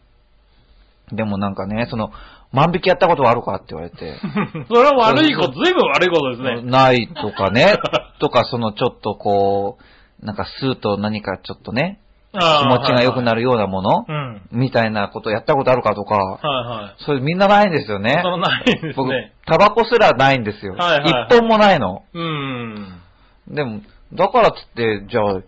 [1.15, 2.11] でもなんかね、その、
[2.51, 4.19] 万引きやったことはあるかって言われて、
[4.69, 6.61] それは悪いこと、ずいぶん悪いことですね。
[6.69, 7.77] ないとかね、
[8.21, 9.79] とかそのちょっとこ
[10.21, 11.99] う、なんか吸うと何かちょっとね、
[12.33, 13.37] 気持ちが良くなる。
[13.41, 14.41] るようなもの、うん。
[14.51, 17.03] みたいなことやったことあるかとか、はいはい。
[17.03, 18.19] それみんなないんですよね。
[18.23, 20.73] そのないです僕ね。、タバコすらないんですよ。
[20.73, 22.03] はいはい一本もないの。
[22.13, 23.01] うん。
[23.49, 23.81] でも、
[24.13, 25.41] だからっつって、じゃあ、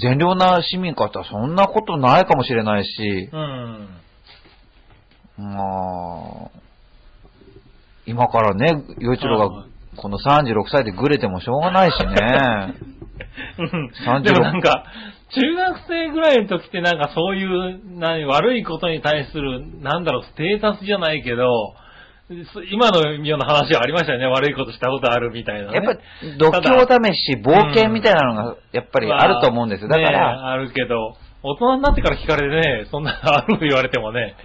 [0.00, 3.88] 善良な市民かってそんなことないかもしれないし、うん。
[5.38, 6.50] まあ、
[8.06, 12.74] 今からね、洋一郎がこの36歳でグレてもしょうがないしね。
[14.06, 14.84] 36でもなんか、
[15.34, 21.81] 中学生ぐらいの時ってなんかそういう、何、悪いことに対する、なんだろう、ステータスじゃないけど、す
[22.70, 24.26] 今のような話はありましたよね。
[24.26, 25.74] 悪いことしたことあるみたいな、ね。
[25.74, 26.00] やっぱ、
[26.38, 29.88] 度胸試し、冒険みたいなのが、やっぱりあると思うんですよ。
[29.88, 34.36] だかねら、あるけど、大人になってから聞かれてね、そんなのある言われてもね、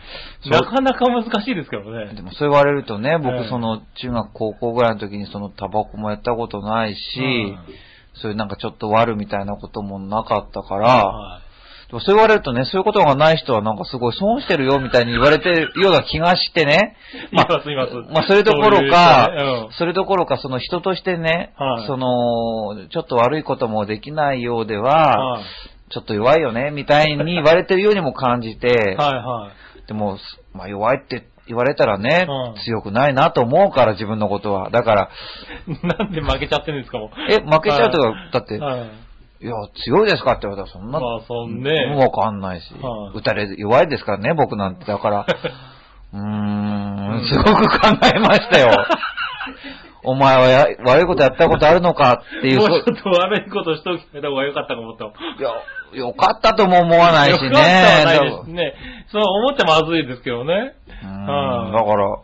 [0.49, 2.15] なかなか難しいですけどね。
[2.15, 7.59] でもそう言われるとね、ええ僕その中学高校ぐらいの時にそのタバコもやったことないし、うん
[8.21, 11.41] そういうなんかちょっと悪みたいなこともなかったから、は
[11.87, 16.97] でもそう言われるとね、そういうことがない人はなんかすごい損してるよみたいに言われてるような気がしてね。
[17.31, 25.43] いますいますまあそれどころか、そういう人ねそれどころかその人としてね、はいその、ちょっと悪いこともできないようでうんは、はい
[25.89, 28.67] ちょっと弱いよね、みたいに言われてるようにも感じて、
[28.99, 29.51] はいは
[29.87, 30.17] でも、
[30.53, 34.69] まあ弱いって言われたらね、うん強くないなと思うから自分のことは。
[34.69, 35.09] だから、
[35.67, 35.71] い。
[35.87, 37.09] なんで負けちゃってるんですかもう。
[37.29, 39.06] え、負けちゃうとか、だって、はい。
[39.39, 39.53] いや、
[39.85, 44.85] 強いですかって言われたらそんな、まあそんねうんわかんないし、はい打たれ弱いですからね、僕なんて。
[44.85, 45.25] だから、
[46.13, 48.71] うーん、すごく考えましたよ。
[50.03, 55.11] お前はや悪いことやったことあるのかっていう、そもうちょっと悪いことしときた方がよかったかもと。
[55.37, 55.51] いや、
[55.93, 57.47] よかったとも思わないしね。
[57.47, 58.73] よかったはないですね。
[59.11, 60.75] そう思ってまずいですけどね。
[61.03, 62.17] うんはいだから、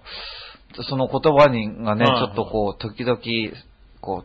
[0.90, 3.20] その言葉にがね、はいちょっとこう、時々、
[4.00, 4.24] こ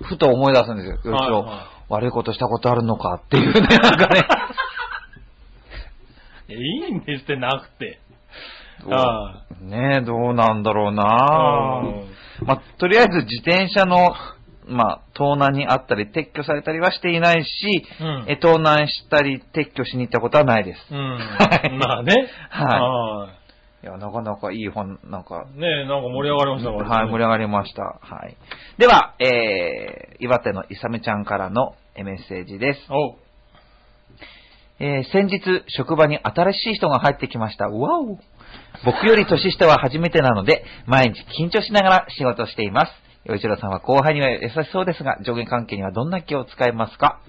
[0.00, 0.94] う、ふと思い出すんですよ。
[0.94, 4.26] よ一郎、はいは悪いことしたことあるのかっていうね、なんかね。
[6.48, 8.00] い やいいんですってなくて。
[8.82, 12.04] どうはねえ、どうなんだろううなん
[12.44, 14.14] まあ、とりあえず自転車の、
[14.66, 20.80] まあ、盗難にあったり、撤去されたりはしていないし、うんえ盗難したり、撤去しに行ったことはないです。
[20.90, 20.98] うん。
[20.98, 21.16] は
[21.64, 22.12] いまあね。
[22.50, 23.45] はい
[23.86, 25.58] や、なかなかいい本、なんか、い。
[25.58, 27.82] ねえ、なんか盛り上がりましたねはい、盛り上がりました。
[27.82, 28.36] はい。
[28.78, 32.80] では、えー、岩手のいさめちゃんからのえメッセージです。
[32.90, 33.16] おう。
[34.78, 37.68] えー、先日、職場に新しい人が入ってきました。
[37.68, 38.18] わお
[38.84, 42.92] 僕より年下は初めてなので、毎日緊張しながら仕事をしています。
[43.24, 47.20] 洋一郎さんは後輩には優しそうですが、上下関係にはどんな気を使いますか？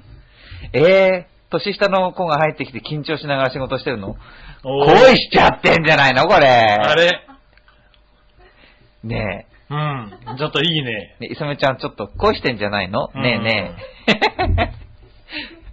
[0.74, 4.16] えー、年下の子が入ってきて緊張しながら仕事してるの？
[4.68, 6.48] 恋しちゃってんじゃないのこれ。
[6.48, 7.22] あれ？
[9.04, 10.38] ねうん。
[10.38, 11.16] ちょっといいね。
[11.22, 13.10] え、ね、いさめちゃんちょっと恋してんじゃないの？
[13.14, 13.72] うんねえね
[14.74, 14.88] え。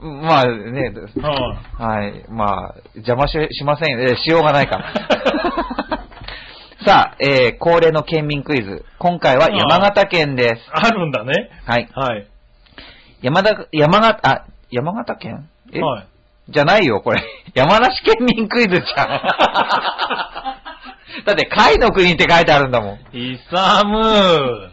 [0.04, 2.24] まあね、ははい。
[2.28, 4.00] まあ、邪魔ししませんよ。
[4.00, 4.92] えーしようがないから。
[6.84, 8.84] さあ、えー恒例の県民クイズ。
[8.98, 10.70] 今回は山形県です。
[10.72, 11.50] あるんだね。
[11.64, 11.88] はい。
[11.94, 12.26] はい。
[13.22, 15.48] 山田、山形、あ、山形県？
[15.72, 16.06] え、はい。
[16.48, 17.22] じゃないよ、これ。
[17.54, 19.08] 山梨県民クイズじゃん。
[21.24, 23.16] だって、甲斐の国って書いてあるんだもん。
[23.16, 24.70] イサム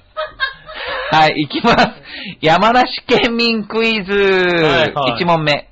[1.12, 1.90] はい、行きます。
[2.42, 4.12] 山梨県民クイズ。
[4.14, 5.70] はいはい1問目。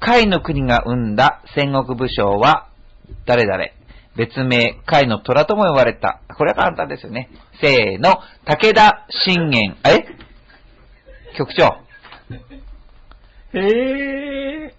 [0.00, 2.66] 甲斐の国が生んだ戦国武将は
[3.24, 3.70] 誰々？
[4.16, 6.20] 別名、甲斐の虎とも呼ばれた。
[6.36, 7.28] これは簡単ですよね。
[7.60, 9.76] せーの、武田信玄。
[9.84, 10.06] え？
[11.36, 11.80] 局長。
[13.52, 14.74] へえ。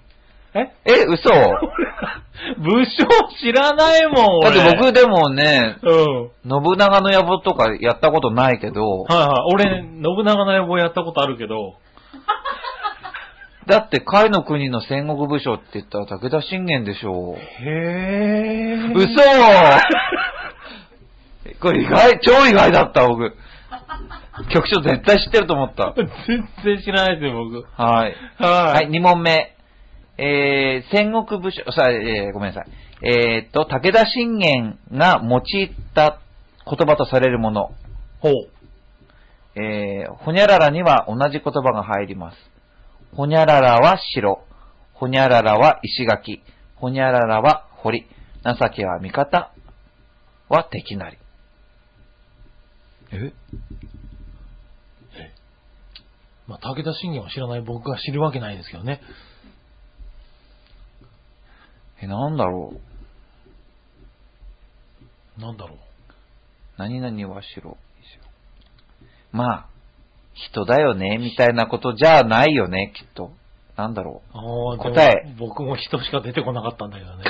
[0.60, 0.72] え？
[0.86, 1.38] え、嘘だ
[2.58, 3.06] 武将
[3.40, 4.50] 知らないもん、俺。
[4.50, 6.32] って僕でもね、うん。
[6.50, 9.30] 信長の野望とかやったことないけど、はいはい。
[9.54, 11.76] 俺、信長の野望やったことあるけど、
[13.66, 17.38] だって甲斐の国の戦国武将って言ったら武田信玄でしょう。
[17.38, 18.78] へえ。
[18.94, 19.08] 嘘
[21.60, 23.36] これ意外、超意外だった、僕。
[24.50, 25.94] 局長絶対知ってると思った。
[25.96, 26.08] 全
[26.64, 27.66] 然知らないですよ、僕。
[27.76, 28.16] はい。
[28.38, 28.52] はい。
[28.74, 29.57] はい、2問目。
[30.18, 33.08] えー、戦国武将、さあ、えー、ごめんなさい。
[33.08, 35.42] えーっと、武田信玄が用い
[35.94, 36.20] た
[36.66, 37.72] 言葉とされるもの。
[38.20, 38.34] ほう。
[39.56, 42.38] えー、ほにゃららには同じ言葉が入ります。
[43.16, 44.44] ほにゃららは城。
[44.94, 46.42] ほにゃららは石垣。
[46.76, 48.08] ほにゃららは堀。
[48.44, 49.52] 情けは味方。
[50.50, 51.18] は敵なり。
[53.12, 53.34] え？
[56.48, 59.02] まあ、武田信玄を知らない僕が知るわけないですけどね。
[62.02, 62.74] え、なんだろ
[65.38, 65.42] う？
[65.42, 65.78] なんだろう？
[66.78, 67.78] 何々は城。
[69.32, 69.66] まあ、
[70.34, 73.32] 人だよね、みたいなことじゃないよね、きっと。
[73.76, 74.38] なんだろう？
[74.38, 77.24] ああ、答え僕も人しか出てこなかったんだけどね。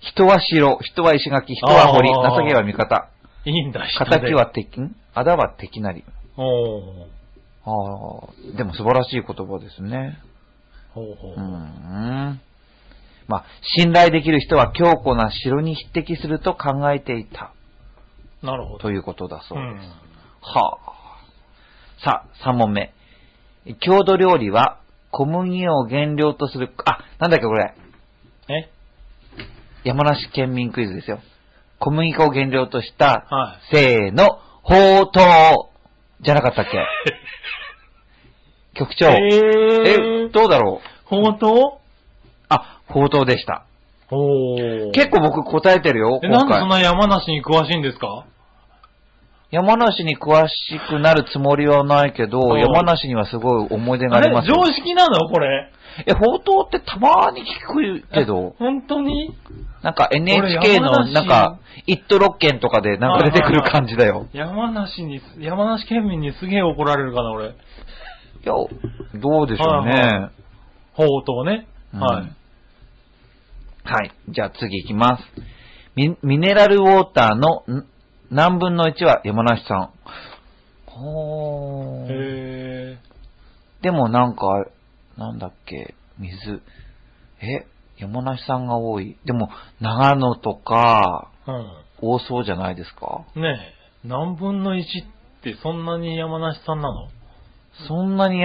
[0.00, 2.14] 人は城、人は石垣、人は堀、情
[2.46, 3.10] けは味方。
[3.44, 6.04] いいんだ、人で仇は敵、ん仇は敵なり。
[6.36, 7.06] おー
[7.62, 7.70] あ
[8.54, 10.18] あ、でも素晴らしい言葉ですね。
[10.94, 11.34] ほうほう。
[11.34, 11.40] うー
[12.30, 12.40] ん。
[13.30, 13.44] まあ、
[13.78, 17.52] 信頼できる人は強固な城に匹敵すると考えていた。
[18.42, 18.78] なるほど。
[18.80, 19.86] ということだそううです。
[19.86, 19.90] ん。
[19.90, 20.90] はあ。
[22.04, 22.92] さあ、3問目。
[23.80, 27.74] 郷土料理は小麦を原料とする、あ、なんだっけこれ。
[28.48, 28.68] え？
[29.84, 31.20] 山梨県民クイズですよ。
[31.78, 33.76] 小麦粉を原料とした、はい。
[33.76, 34.26] せーの、
[34.62, 36.84] ほうとうじゃなかったっけ？
[38.78, 39.06] 局長。
[39.06, 41.08] ええ、どうだろう？
[41.08, 41.79] ほうと
[42.50, 43.64] あ、ほうとうでした。
[44.10, 46.68] うおー結構僕答えてるよ、え、今回なんでそん。
[46.68, 48.26] な山梨に詳しいんですか？
[49.52, 50.52] 山梨に詳し
[50.88, 54.54] くなるつもりはないけど、うん山梨にはすごい思い出がありますよ。
[54.56, 55.70] 常識なのこれ？
[56.06, 57.44] え、ほうとうってたまに聞
[58.02, 59.34] くけど、本当に？
[59.82, 64.26] なんか NHK の、梨なんか、一都六県とかでなんか出てくる感じだよ。
[64.32, 67.46] 山梨に、山梨県民にすげえ怒られるかな、俺。
[67.48, 67.50] い
[68.44, 68.52] や、
[69.14, 70.30] どうでしょうはいねは。
[70.92, 71.66] ほうとうね。
[71.94, 72.32] うんはい。
[73.84, 74.12] はい。
[74.28, 75.24] じゃあ次行きます。
[75.96, 77.86] ミミネラルウォーターのん
[78.30, 79.90] 何分の1は山梨さん。
[80.86, 82.12] ほー。
[82.12, 82.98] へ
[83.82, 84.66] でもなんか、
[85.16, 86.62] なんだっけ、水。
[87.40, 87.66] え、
[87.98, 89.16] 山梨さんが多い。
[89.24, 91.52] でも、長野とか、ー。
[92.02, 93.24] 多そうじゃないですか？
[93.34, 93.42] うん。
[93.42, 93.58] ね
[94.04, 94.84] え、何分の1っ
[95.42, 97.08] てそんなに山梨さんなの？
[97.88, 98.38] そんなに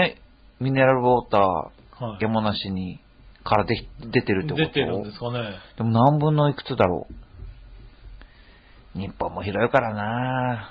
[0.60, 2.24] ミネラルウォーター、はい。
[2.24, 3.00] 山梨に、
[3.46, 4.66] からで出てるってこと？
[4.66, 5.56] 出てるんですかね。
[5.78, 7.08] でも何分のいくつだろ
[8.96, 9.00] う？
[9.00, 10.70] 日本も広いからな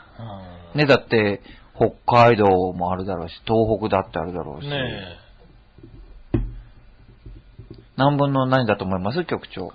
[0.75, 1.41] うんね、だって、
[1.77, 4.69] 北海道もあるだろうし、東北だってあるだろうし。
[4.69, 5.19] ね
[7.97, 9.25] 何分の何だと思います？
[9.25, 9.73] 局長。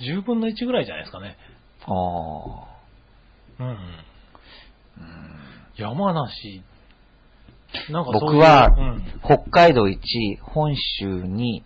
[0.00, 1.36] え、10分の1ぐらいじゃないですかね。
[1.82, 1.92] あ
[3.60, 3.64] あ。
[3.64, 3.78] うん。
[5.76, 6.62] 山梨、
[7.90, 9.98] なんかそういう僕はうん、北海道1、
[10.42, 11.62] 本州2、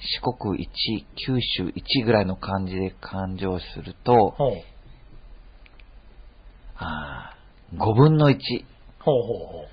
[0.00, 0.68] 四国1、
[1.16, 4.52] 九州1ぐらいの感じで勘定すると、ほう。
[6.76, 8.36] あー5分の1
[9.00, 9.64] ほうほうほ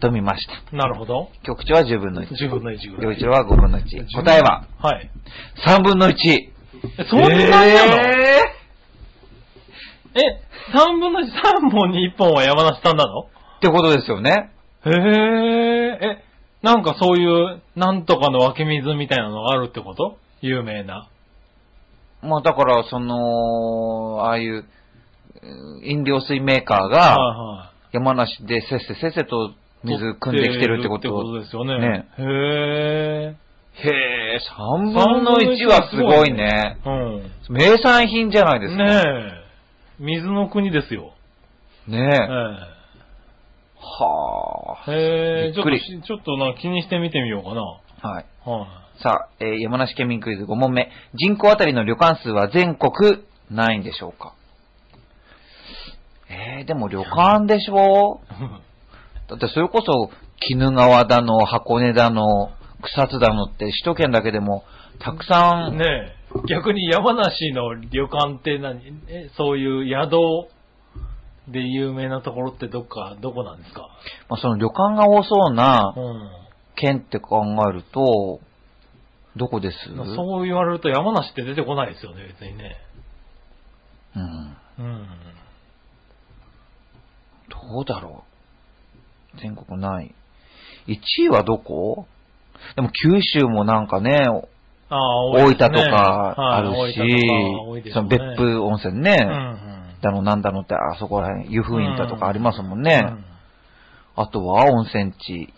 [0.00, 0.52] と見ました。
[0.72, 0.76] う。
[0.76, 1.30] なるほど。
[1.42, 2.28] 局長は10分の1。
[2.28, 3.04] 10分の1ぐらい。
[3.06, 3.84] 陽一郎は5分の1。
[4.14, 5.10] 答えははい。
[5.66, 6.12] 3分の1。
[6.12, 6.52] え
[7.08, 7.96] そんなになの、
[10.14, 10.40] ええ、
[10.74, 13.22] 3分の1、3本に1本は山梨さんなの？
[13.22, 13.26] ー
[13.58, 14.50] ってことですよね。
[14.86, 16.24] へえ、え、
[16.62, 20.18] なんかそういう、なんとかの湧き水みたいなのがあるってこと？
[20.40, 21.08] 有名な。
[22.22, 24.64] まあだから、その、ああいう、
[25.42, 29.56] うん飲料水メーカーはいがは山梨でせっせせっせとい。
[29.84, 31.02] 水汲んできてるってこと？
[31.02, 31.78] てことですよね。
[31.78, 33.36] ねへえ。
[33.72, 33.88] へ
[34.34, 36.76] え、3分の1はすごいね。
[36.84, 37.54] うん。
[37.54, 38.84] 名産品じゃないですか。
[38.84, 39.02] ね
[40.00, 40.04] え。
[40.04, 41.14] 水の国ですよ。
[41.86, 42.79] ねええ。
[43.80, 44.90] はえ。
[44.92, 45.70] へえ、ちょっと
[46.06, 47.62] ちょっとな、気にして見てみようかな。
[48.02, 48.08] あ。
[48.14, 48.24] はい。
[48.44, 48.66] は
[49.02, 50.90] さあ、えー山梨県民クイズ5問目。
[51.14, 54.34] 人口あたりの旅館数は全国何位でしょうか？
[56.28, 58.34] えー、でも旅館でしょい。
[59.30, 60.10] だってそれこそ、
[60.52, 62.50] 鬼怒川だの、箱根だの、
[62.82, 64.64] 草津だのって首都圏だけでも
[64.98, 66.20] たくさん、ねえ。
[66.48, 68.80] 逆に山梨の旅館って何？
[69.08, 70.16] え、そういう宿
[71.48, 73.88] で有名なところってどっか、どこなんですか？
[74.28, 76.30] まあ、その旅館が多そうなうん。
[76.76, 78.40] 県って考えると、
[79.36, 79.76] どこです？
[80.16, 82.76] そう言われると山梨って出てこないですよね、別にね。
[84.16, 84.56] うん。
[84.84, 85.06] うん。
[87.48, 88.24] どうだろ
[89.34, 89.40] う。
[89.40, 90.14] 全国ない。
[90.88, 92.06] 1位はどこ？
[92.76, 94.26] でも九州もなんかね、
[94.88, 94.98] ああ、
[95.30, 96.98] 多大分とかあるはいし、
[98.08, 99.69] 別府温泉ね、うんうん。
[100.02, 103.02] だのなんだのってあそこら辺、湯布院だとかありますもんね。
[103.04, 103.24] うん
[104.16, 105.52] あとは温泉地。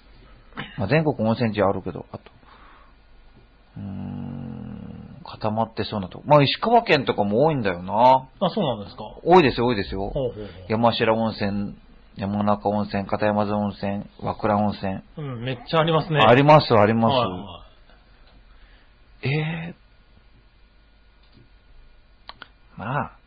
[0.78, 2.24] まあ、全国温泉地あるけど、あと、
[3.78, 6.24] うーん、固まってそうなとこ。
[6.26, 8.28] まあ、石川県とかも多いんだよな。
[8.40, 9.02] あ、そうなんですか。
[9.24, 10.10] 多いですよ、多いですよ。
[10.10, 10.46] ほうほうほう。
[10.68, 11.74] 山城温泉
[12.16, 15.00] 山中温泉、片山津温泉、和倉温泉。
[15.16, 16.20] うん、めっちゃありますね。
[16.20, 17.14] あります、あります。
[17.14, 17.64] はいは
[19.22, 23.21] えー、まあ。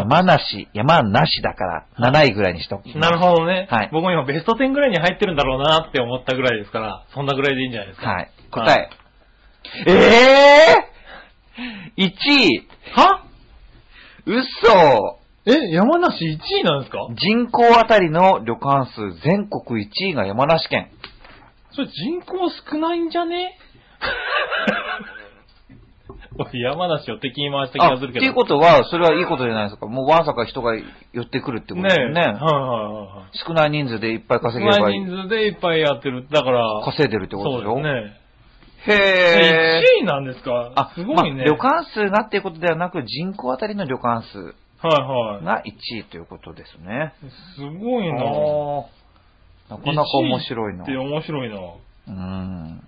[0.00, 3.10] 山梨、山梨だから、7位ぐらいにしときいます。
[3.10, 3.66] なるほどね。
[3.70, 8.08] はい僕も今ベスト10ぐらいに入ってるんだろうなって思ったぐらいですから、そんなぐらいでいいんじゃないですか。
[8.10, 8.30] はい。
[8.50, 8.90] 答え。
[9.86, 13.24] えぇ、ー、!1 位は？
[14.26, 16.98] 嘘え、山梨1位なんですか？
[17.16, 20.90] 人口あたりの旅館数全国1位が山梨県。
[21.72, 23.56] それ人口少ないんじゃね？
[24.00, 24.10] 俺
[26.52, 28.20] 山梨を敵に回した気あ、がするけど。
[28.20, 29.86] っていうことは、それはいいことじゃないですか。
[29.86, 30.84] もうわんさか人が寄
[31.22, 32.14] ってくるってことですよね。
[32.14, 32.24] ねえ。
[32.24, 33.38] はいはいはいはい。
[33.46, 36.26] 少ない人数でいっぱい稼げれ少ばないい人数でいっぱいやってる。
[36.30, 37.74] だから、稼いでるってことでしょ？
[37.74, 38.20] そうですね。
[38.86, 40.72] へ1位なんですか？
[40.74, 41.36] あ、すごいね。
[41.36, 45.44] まあ旅館数がっていうことではなく、人口あたりの旅館数はいはい。
[45.44, 47.12] が1位ということですね。
[47.56, 48.14] すごいな
[49.76, 51.56] なかなか面白いな1位って面白いな
[52.08, 52.82] うん。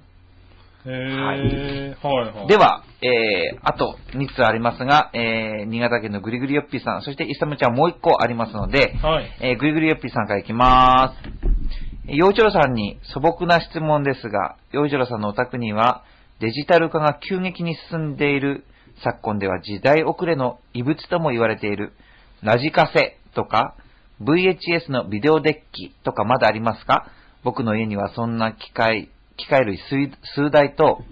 [0.87, 1.39] へえ、はい、
[2.39, 2.49] はい。
[2.49, 9.31] では、えー、あと2つありますが、えー、新潟県のぐりぐりよっぴーさん、そしてイサムちゃんもう1個ありますので、はい。
[9.41, 11.29] えー、ぐりぐりよっぴーさんからいきまーす。
[12.09, 16.03] えー洋一郎さんに素朴な質問ですが、洋一郎さんのお宅には
[16.41, 18.65] デジタル化が急激に進んでいる
[19.05, 21.93] 昨今では時代遅れの異物とも言われている
[22.43, 23.77] ラジカセとか
[24.21, 27.07] VHS のビデオデッキとかまだありますか？
[27.45, 29.09] 僕の家にはそんな機械、
[29.43, 31.03] 機械類数数台と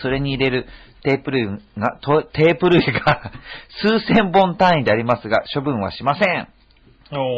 [0.00, 0.66] それに入れる
[1.02, 3.32] テープ類が、とテープ類が
[3.82, 6.48] 数千本単位でありますが、処分はしません。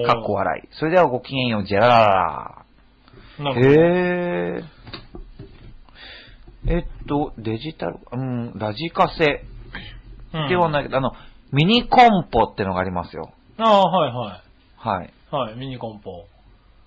[0.07, 0.69] かっこ笑い。
[0.73, 2.64] それではごきげんよう、ジェララ
[3.38, 3.51] ラ。
[3.53, 4.64] へー。
[6.67, 9.45] えっと、デジタル、うん、ラジカセ
[10.33, 11.12] うんではないけど、あの、
[11.53, 13.33] ミニコンポってのがありますよ。
[13.59, 14.43] ああ、はいは
[14.77, 15.07] はい。
[15.07, 15.35] い。
[15.35, 16.27] はい、ミニコンポ。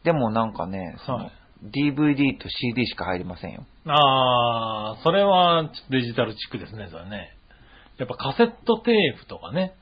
[0.04, 1.32] でもなんかね、そのはい
[1.64, 3.66] DVD と CD しか入りませんよ。
[3.86, 7.34] ああ、それはデジタルチックですね、それね。
[7.98, 9.74] やっぱカセットテープとかね。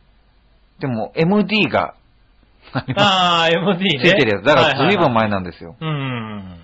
[0.80, 1.96] でも MD が
[2.74, 4.04] ありますああ、MD ね。
[4.04, 4.46] ついてるやつ。
[4.46, 5.14] だから随分前。
[5.14, 5.76] 前なんですよ。
[5.80, 6.60] うん。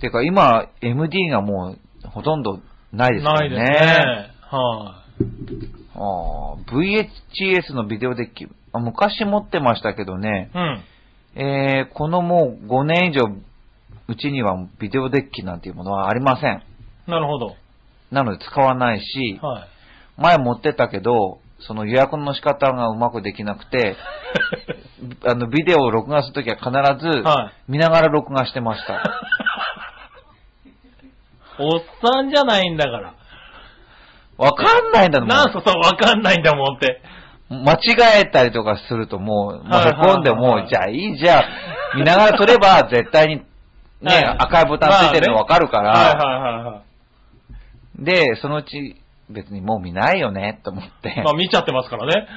[0.00, 2.60] てか今、MD がもうほとんど
[2.92, 3.56] ないですからね。
[3.56, 4.30] ないですね。
[4.50, 5.04] は
[5.94, 7.08] あー
[7.68, 8.46] VHS のビデオデッキ。
[8.72, 10.58] あ昔持ってましたけどね、い。
[10.58, 10.84] うん。
[11.34, 13.26] えー、このもう5年以上、
[14.08, 16.62] うちにはビデオデッキなんていうものはありません。
[17.06, 17.56] なるほど。
[18.10, 19.68] なので使わないし、はい。
[20.16, 23.96] 前持ってたけど、その予約の仕方がうまくできなくて、
[25.26, 26.70] あの、ビデオを録画するときは必
[27.04, 27.70] ず、はい。
[27.72, 29.02] 見ながら録画してました。
[31.60, 33.14] おっさんじゃないんだから。
[34.38, 35.28] わかんないんだもん。
[35.28, 37.02] なんすかわかんないんだもんって。
[37.50, 41.44] 間違えたりとかするともう、もうへこんでもう、じゃあいいじゃあ、
[41.96, 43.42] 見ながら撮れば絶対に
[44.00, 46.82] ね、はい赤いボタンついてるのわかるから、はいはいはいは
[48.00, 48.04] い。
[48.04, 48.96] で、そのうち
[49.30, 51.22] 別にもう見ないよね、と思って。
[51.24, 52.28] まあ見ちゃってますからね。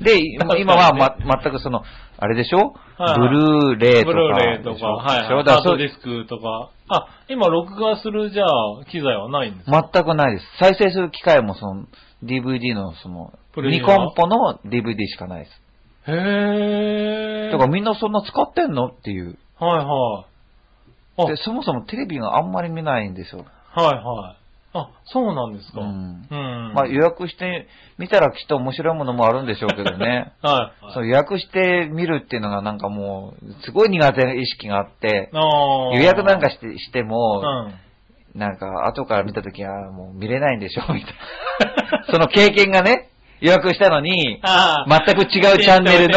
[0.00, 0.18] で、
[0.60, 1.82] 今は、ま、全くその、
[2.18, 4.06] あれでしょ、はいはいブルーレイとか。
[4.06, 5.44] ブルーレイとか、はい、はい。
[5.44, 6.70] ハードディスクとか。
[6.88, 9.90] あ、今録画するじゃあ、機材はないんですか？
[9.92, 10.46] 全くないです。
[10.60, 11.86] 再生する機会もその、
[12.22, 15.62] DVD のその、ニコンポの DVD しかないです。
[16.06, 17.52] へー。
[17.52, 18.86] だからみんなそんな使ってんの？
[18.86, 19.38] っていう。
[19.58, 21.22] はいはい。
[21.22, 23.44] あで、そもそもテレビがあんまり見ないんですよ。
[23.74, 24.36] はいはい。
[24.74, 25.82] あ、そうなんですか。
[25.82, 26.72] うんうん。
[26.74, 30.32] まあ予約してみたらきっと面白いものもあるんでしょうけどね。
[30.42, 30.92] はい。
[30.94, 35.30] そう予約して見るっていうのがなんかもう、すごい苦手な意識があって、
[35.94, 37.74] 予約なんかしてしても、うん。
[38.34, 41.14] なんか後から見たときはもう見れないんでしょみたい
[42.00, 42.04] な。
[42.10, 43.10] その経験がね、
[43.42, 44.40] 予約したのに、
[44.88, 46.16] 全く違うチャンネルの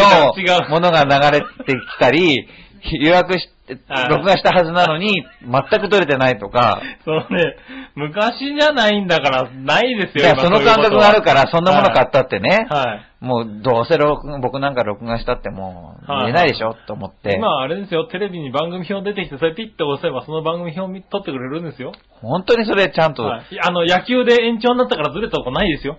[0.70, 2.48] ものが流れてきたり、
[3.02, 3.78] 予約して、
[4.12, 7.56] 録画したはずなのに、全く撮れてないとか、そのね、
[7.96, 13.26] 昔じゃないんだから、ないですよ、その感覚があるから、そんなもの買っったってね、はい。
[13.26, 16.76] もうどうせ録画僕なんか録画したってもう見れないでしょ？
[16.86, 21.92] と思って、今あれですよ、テレビに番組表出てきて、それピッて押せばその番組表見撮ってくれるんですよ。
[22.22, 23.46] 本当にそれちゃんと、はい。
[23.66, 25.98] あの、野球で延長になったからずれたとこないですよ。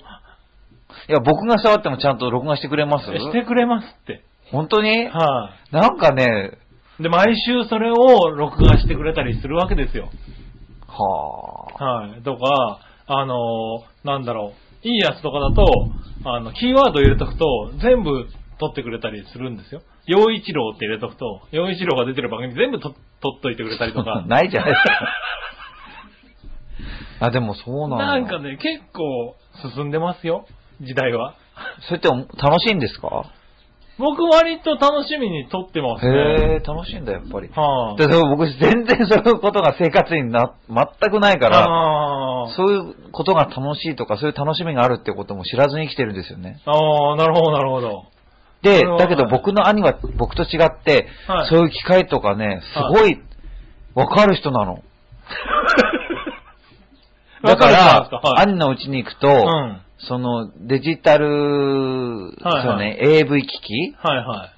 [1.08, 3.06] いや、僕が触ってもちゃんと録画してくれます？
[3.06, 4.24] してくれますって。
[4.50, 5.06] 本当に？
[5.08, 6.52] はなんかね、
[7.00, 7.02] い。
[7.02, 10.08] で、毎週それを録画してくれたりするわけですよ。
[10.88, 11.84] はあ。
[12.08, 12.22] はい。
[12.22, 14.52] とか、あのーなんだろ
[14.84, 14.88] う。
[14.88, 15.64] いいやつとかだと、
[16.24, 18.26] あの、キーワード入れとくと、全部
[18.58, 19.82] 撮ってくれたりするんですよ。
[20.06, 24.24] 陽一郎って入れとくと、陽一郎が出てる番組全部と撮っといてくれたりとか。
[24.28, 25.08] ないじゃないですか。
[27.26, 28.06] あ、でもそうなんだ。
[28.06, 29.36] なんかね、結構
[29.74, 30.46] 進んでますよ。
[30.80, 31.34] 時代は？
[31.88, 33.24] それって楽しいんですか？
[33.98, 36.12] 僕割と楽しみに撮ってますね。
[36.12, 36.14] へ
[36.56, 37.48] え、楽しいんだ、やっぱり。
[37.48, 46.60] はい、で僕、全然そういうことが生活にな、全くないから、あーそういうことが楽しいとか、そういう楽しみがあるってことも知らずに生きてるんですよね。
[46.66, 48.04] あー、なるほど、なるほど。
[48.62, 53.18] でだけど僕の兄は僕と違って、はいそういう機会とかね、すごい、
[53.94, 54.82] わかる人なの。
[57.42, 59.80] だかわからか、はい兄の家に行くと、うん。
[59.98, 61.26] そのデジタル、
[62.42, 63.96] はいそうね、AV 機器？
[63.98, 64.52] はいは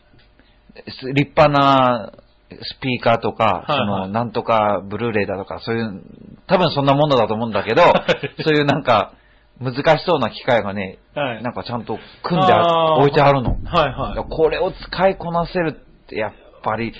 [0.86, 0.90] い。
[0.90, 2.12] す立派な
[2.50, 6.02] スピーカーとか、はいはいその、なんとかブルーレイだとか、そういう、
[6.46, 7.92] 多分そんなものだと思うんだけど、はい
[8.42, 9.12] そういうなんか、
[9.60, 11.42] 難しそうな機械がね、はい。
[11.42, 13.56] なんかちゃんと組んで置いてあるの。
[13.64, 14.28] はいはい。
[14.28, 16.32] これを使いこなせるって、やっ
[16.62, 16.92] ぱり、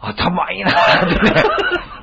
[0.00, 1.42] 頭いいなってね、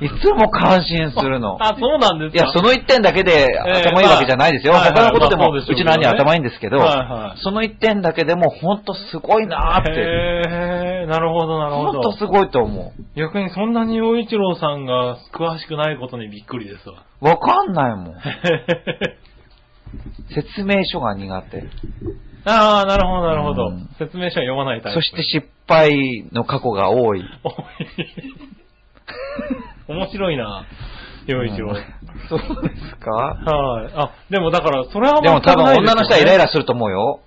[0.00, 1.56] いつも感心するの。
[1.60, 2.44] あ、そうなんですか？
[2.44, 4.72] いや、その一点だけでえ頭いいわけじゃないですよ。
[4.72, 9.90] まあ他のことでも、はいはいまあそうちの兄は頭いいんですけど、はいはいその一点だけでも本当すごいなーって。
[9.92, 12.12] へー、なるほど、なるほど本当。
[12.12, 16.96] すごいと思逆にそんなに陽一郎さんが詳しくないことにびっくりですわ。
[17.20, 17.26] う。
[17.28, 18.14] わかんないもん。
[20.34, 21.64] 説明書が苦手。
[22.44, 23.88] ああ、なるほど、なるほどうん。
[23.98, 25.00] 説明書は読まないタイプ。
[25.00, 27.22] そして失敗の過去が多い。
[30.12, 30.64] 白いな、
[31.26, 31.70] 陽一郎。
[31.70, 31.76] うん
[32.28, 32.46] そうで
[32.76, 33.10] すか？
[33.10, 33.92] はい。
[33.94, 37.20] あ、でもだから、それはでも多分女の人はイライラすすると思うよ。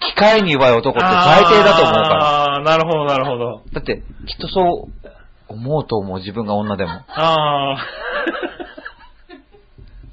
[0.00, 2.24] 機械に弱い男って最低だと思うから。
[2.24, 3.62] ああ、なるほど、なるほど。
[3.72, 5.08] だって、きっとそう
[5.48, 6.90] 思うと思う、自分が女でも。
[7.08, 7.76] ああ。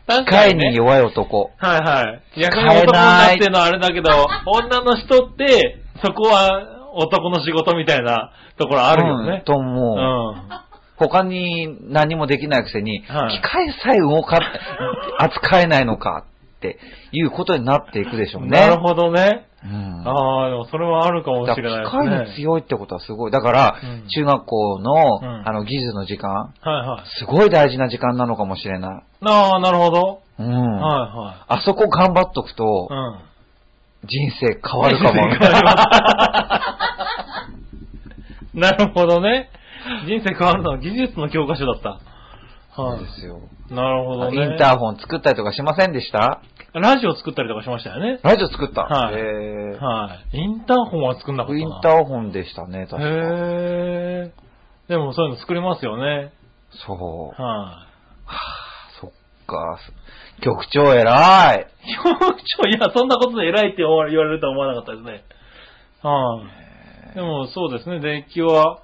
[0.24, 1.51] 機械に弱い男。
[1.57, 2.41] はいはい。
[2.41, 4.09] 逆に男になっていうのはあれだけど、
[4.45, 9.41] 女の人って、そこは男の仕事みたいなところあるようんね。
[9.45, 9.97] とう思う。
[9.97, 10.66] ん。
[10.97, 14.39] 他に何もできないくせに、はい機械さえ動か、
[15.19, 16.25] 扱えないのか
[16.57, 16.79] って
[17.11, 18.49] いうことになっていくでしょうね。
[18.49, 19.45] なるほどね。
[19.63, 22.33] うんああ、でもそれはあるかもしれないですら機械にね。
[22.35, 23.31] 強いってことはすごい。
[23.31, 27.07] だから、うん中学校の、うんあの、技術の時間、はいはい。
[27.19, 29.03] すごい大事な時間なのかもしれない。
[29.25, 30.21] ああ、なるほど。
[30.39, 30.79] うん。
[30.79, 33.13] はあそこ頑張っとくとい、はい。
[34.03, 34.07] うん。
[34.07, 35.27] 人生変わるかも。
[38.53, 39.49] なるほどね。
[40.05, 41.89] 人生変わるのは技術の教科書だった。
[41.89, 41.99] はい
[42.77, 43.41] そうですよ。
[43.71, 44.38] なるほどね。
[44.38, 46.43] インターホン作ったりとかしませんでした？
[46.75, 48.19] ラジオ作ったりとかしましたよね。
[48.21, 48.83] ラジオ作った？
[48.83, 50.38] はいへーはい。
[50.38, 51.59] インターホンは作んなかったな。
[51.59, 53.09] インターホンでしたね、確か。
[53.09, 54.31] へー。
[54.89, 56.33] でもそういうの作れますよね。
[56.85, 57.41] そう。
[57.41, 57.88] は
[59.01, 59.11] そっ
[59.47, 59.79] か。
[60.41, 61.61] 局長偉い。
[61.61, 61.95] い。
[61.95, 65.23] 局長、いや、そんなことで偉いって言われるとは思わなかったですね。
[66.03, 66.43] は
[67.11, 67.15] い。
[67.15, 68.83] でもそうですね、デッキは、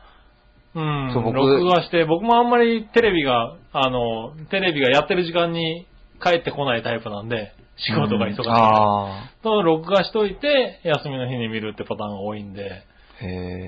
[0.76, 5.86] うん、そう僕録画して、僕もあんまりテレビが、あの、テレビがやってる時間に
[6.22, 8.46] 帰ってこないタイプなんで、仕事が忙しいうん。
[8.50, 12.84] あと、録画しといて、休みの日に見るってパターンが多いんで、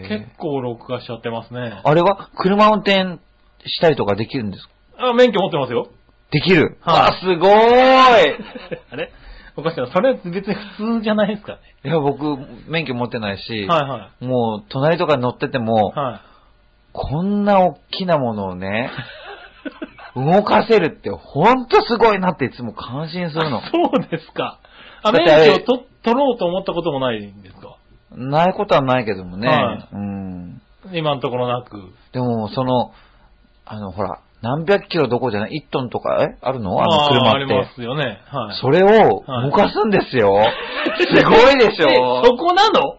[0.08, 1.80] 結構録画しちゃってますね。
[1.84, 3.20] あれは車運転
[3.66, 4.64] したりとかできるんです
[4.98, 5.10] か？
[5.10, 5.88] あ、免許持ってますよ。
[6.32, 6.78] できる。
[6.82, 7.56] はいあ、すごーい。
[8.92, 9.12] あれ？
[9.56, 9.88] おかしいな。
[9.88, 11.60] それ別に普通じゃないですかね。
[11.86, 12.38] いや、僕、
[12.68, 16.00] 免許持ってないし、はいはもう、隣とかに乗ってても、い。
[16.00, 16.35] はい。
[16.96, 18.90] こんな大きなものをね、
[20.16, 23.62] 動かせるって、ほんとすごいなっていつも感心するのあ。
[23.62, 24.60] そうですか。
[25.04, 27.76] あ、免許をと取ろうと思ったこともないんですか？
[28.16, 29.48] ないことはないけどもね。
[29.50, 30.62] はいうん。
[30.94, 31.92] 今のところなく。
[32.14, 32.92] でも、その、
[33.66, 36.80] あの、ほら、何百キロどころじゃない、1トンとか、えあるの？
[36.80, 37.30] あのあ車って。
[37.30, 38.22] ありますよね。
[38.32, 38.56] はい。
[38.62, 40.32] それを動かすんですよ。
[41.14, 42.98] すごいでしえょそこなの？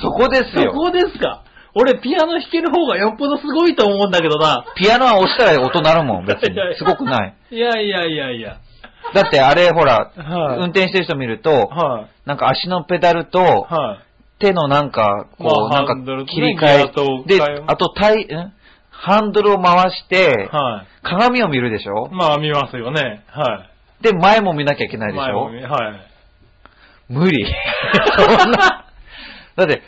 [0.00, 0.72] そこですよ。
[0.72, 1.42] そこですか？
[1.78, 4.64] 俺ピアノ弾ける方がよっぽどすごいと思うんだけどな。
[4.76, 6.56] ピアノは押したら音鳴るもん、別に。
[6.78, 7.34] すごくない。
[7.50, 8.56] いやいやいやいや。
[9.14, 12.28] だってあれ、ほら、はい運転してる人見ると、はい。
[12.28, 14.06] なんか足のペダルと、はい。
[14.38, 18.52] 手のなんか、こう、まあなんか切り替え、であと、タイ、ん？
[18.90, 20.86] ハンドルを回して、はい。
[21.02, 22.08] 鏡を見るでしょ？
[22.10, 23.22] まあ見ますよね。
[23.28, 23.68] は
[24.00, 24.02] い。
[24.02, 25.24] で、前も見なきゃいけないでしょ？
[25.24, 27.12] 前も見はい。
[27.12, 27.46] 無理。
[28.40, 28.86] そんな。
[29.56, 29.82] だって、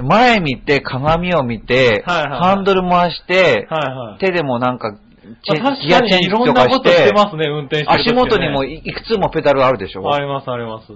[0.00, 4.18] 前見て、鏡を見て、はいはいはいハンドル回して、はいはい。
[4.18, 4.96] 手でもなんか、
[5.44, 10.92] チェまあ確ギアチェンジかにいろんとかしなことしてて、ますね、運転してる時足元にもねいいくつもペダルあるでしょあります、あります。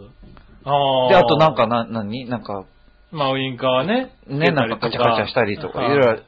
[0.64, 1.08] ああ。
[1.08, 2.64] で、あとなんか、な、なになんか、
[3.12, 4.12] まあ、ウインカーね。
[4.26, 6.18] ね、なんかカチャカチャしたりとか、いろいろ、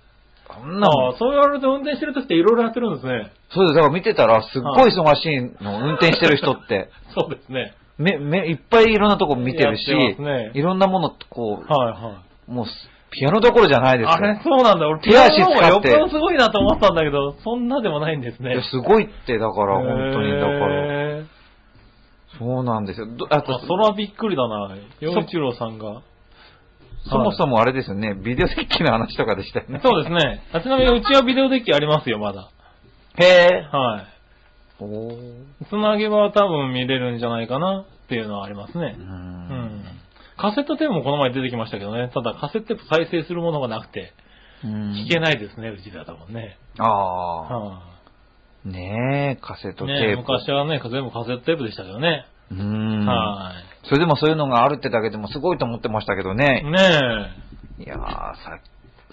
[0.48, 3.32] そんなあのあ、そう言われると運転してる時っていろいろやってるんですね。
[3.50, 3.74] そうです。
[3.74, 6.90] だから見てたら、すっごい忙しいの、運転してる人って。
[7.14, 7.74] そうですね。
[7.98, 12.66] め、め、いっぱいいろんなとこ見てるし、やってますねいろんなもの、こはいはう、もう、
[13.10, 13.98] ピアノどころじゃないい。
[14.00, 14.12] ですよ。
[14.12, 14.88] あれ、そうなんだ。
[14.88, 18.52] 俺、ピアノの方がよっぽどすごいなと思ったんだけど、そんなでもないんですね。
[18.54, 21.24] いやすごいって、だから、本当に、だから、
[22.38, 23.06] そうなんですよ。
[23.06, 24.76] どあとあ、、それはびっくりだな。
[25.00, 26.02] 洋一郎さんが。
[27.10, 29.80] そもそもあれですよね、ビデオ設計の話とかでしたよね。
[29.82, 30.42] そうですね。
[30.52, 32.50] あちなみにうちはビデオデッキありますよ、まだ。
[33.16, 33.68] へえ。
[33.72, 34.06] はい。
[34.80, 35.44] おー。
[35.68, 39.00] つなげば多分見れるんじゃないかなっていうのはありますねう。。
[39.00, 39.97] うんん。
[40.38, 42.10] カセットテープもこの前出てきましたけどね。
[42.14, 44.12] ただカセットテープ再生するものがなくて、
[44.64, 46.58] うん聞けないですね、うちだともんね。
[46.78, 47.42] ああ。
[47.42, 47.82] は
[48.64, 49.72] ねえ、カセッい。
[49.72, 50.22] ねトテープ。
[50.22, 52.26] 昔はね、全部カセットテープでしたけどね。
[52.50, 53.06] うーん。
[53.06, 53.52] は
[53.84, 56.36] それでもそういうのがあるってだけでもすごいと思ってましたけどい。
[56.36, 56.62] ね。
[56.62, 58.60] ねいやー、さ、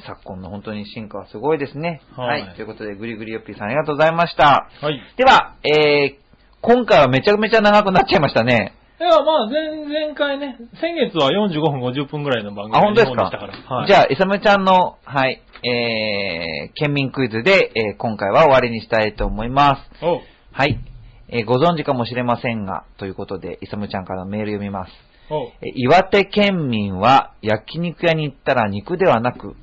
[0.06, 2.02] 昨今の本当に進化はすごいですね。
[2.16, 2.24] は。
[2.26, 4.70] はいいということで、ぐりぐりよっぴーさんありがとうございました。
[4.82, 4.86] え。
[4.86, 5.02] はい。
[5.18, 6.26] では、えー、
[6.62, 8.74] 今回はめちゃめちゃ長くなっちゃいましたね。
[8.98, 13.24] いや、まあ、前、前回ね、先月は45分50分ぐらいの番組あ、本当ですか？
[13.24, 13.76] でしたから。
[13.78, 13.88] はい。
[13.88, 20.06] じゃあ、いさむちゃんの、はい、えー、県民クイズで、えー今回は終わりにしたいと思います。
[20.06, 20.22] おう
[20.54, 20.80] はい。
[21.28, 24.92] えーご存知かもしれませんが、ということで、いさむちゃんからのメール読みます。
[25.30, 29.56] おうえー岩手県民は焼肉屋に行ったら肉ではなく、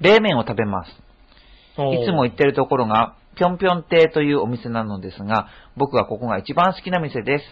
[0.00, 0.90] 冷麺を食べます。
[0.90, 5.48] いつも行ってるところが、ぴょんぴょん亭というお店なのですが、
[5.78, 7.44] 僕はここが一番好きな店です。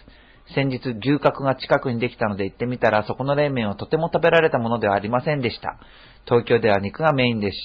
[0.53, 5.77] 先日、牛角が近くにできたので行ってみたら、そこの冷麺をとても食べられたものではありませんでした。
[6.25, 7.57] 東京では肉がメインでし、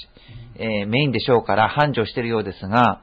[0.57, 3.03] えーメインでしょうから繁盛しているようですが、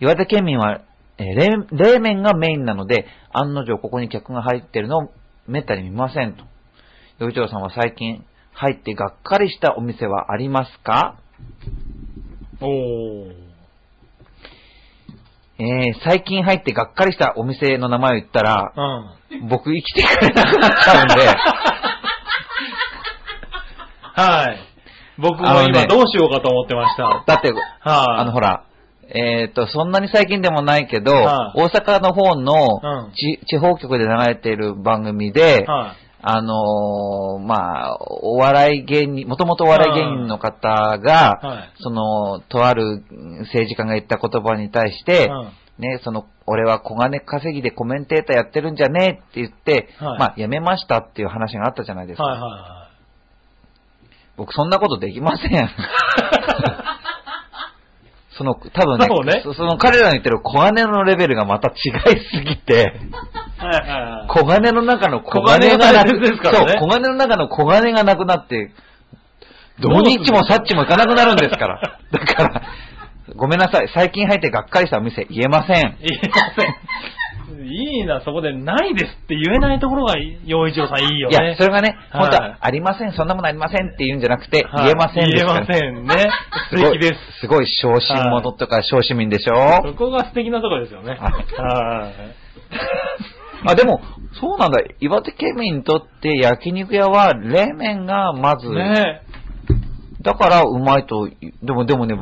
[0.00, 0.82] 岩手県民は、
[1.18, 5.10] えー冷麺がメインなので、案の定ここに客が入っているのを
[5.46, 6.44] めったに見ませんと。
[7.18, 11.18] 洋一郎さんは最近入ってがっかりしたお店はありますか？
[12.60, 13.45] おー
[15.58, 19.48] えー最近入ってがっかりしたお店の名前を言ったら、うん。
[19.48, 21.14] 僕生きてくれなくなっちゃうんで、
[24.14, 24.58] はい。
[25.18, 27.04] 僕も今どうしようかと思ってました。
[27.04, 27.24] はい。
[27.26, 28.64] だって、あのほら、
[29.08, 36.05] えっ、と、そんなに最近でもないけど、はい大阪の方のうんち、地方局で流れている番組で、はい。
[36.28, 41.72] あのーまあ、お笑い芸人、もともとお笑い芸人の方が、はい。
[41.78, 43.04] その、とある
[43.42, 52.24] 政治家が言った言葉に対して、うんね、その、俺は小金稼ぎでコメンテーターやってるんじゃねえって言って、はいまあ、辞めましたっていう話があったじゃないですか。
[52.24, 52.88] はいは
[54.36, 55.70] 僕、そんなことできません。
[58.36, 59.06] その、多分ね
[59.36, 61.72] ねそその彼らの言ってる小金のレベルがまた違
[62.16, 63.80] いすぎて、いはい。
[63.80, 64.28] はいはいはい。
[64.28, 68.72] 小金の中の小小金がなく大切ですからねそう、小金の中の小金がなくなって、
[69.80, 71.80] 土日もサッチも行かなくなるんですから。
[72.10, 72.62] だから、
[73.36, 73.88] ごめんなさい。
[73.94, 75.96] 最近入ってがっかりしたお店言えません。
[76.00, 76.74] 言えません。
[77.66, 81.36] いいな、そこでないですって言えないところが、洋一郎さんいいよね。
[81.36, 86.30] いや、それがね、はい本当はありません、そんなものありませんって言うんじゃなくて、はい言えませんですから言えませんね。
[86.70, 87.40] 素すごい敵です。
[87.40, 91.18] すごい小心者とか小市民でしょ、そこが素敵なところですよね。
[91.20, 92.12] あはい。
[93.66, 94.00] あ、でも、
[94.40, 94.78] そうなんだ。
[95.00, 99.22] 岩手県民にとって焼肉屋は冷麺がまず、ね
[100.22, 101.28] だからうまいと、
[101.62, 102.16] でも、でもね、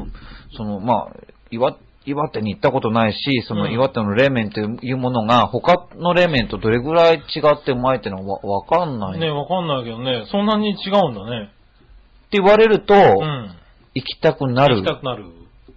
[0.57, 1.13] その、まあ、
[1.51, 9.19] 岩、岩手に行ったことないし、そのうん岩手の冷麺というものが他の冷麺とどれぐらい違ってうまいってのはわわかんない。
[9.19, 11.45] ねわかんないけどね、そんなに違うんだね。
[11.45, 13.55] って言われると、うん。
[13.95, 15.25] 行きたくなる行きたくなる。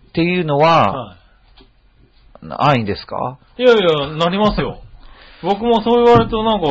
[0.09, 1.17] っていうのは、は
[2.41, 3.37] 安易ですか？
[3.57, 3.63] い。
[3.63, 4.79] いやいや、なりますよ。
[5.43, 6.67] 僕もそう言われるとなんか、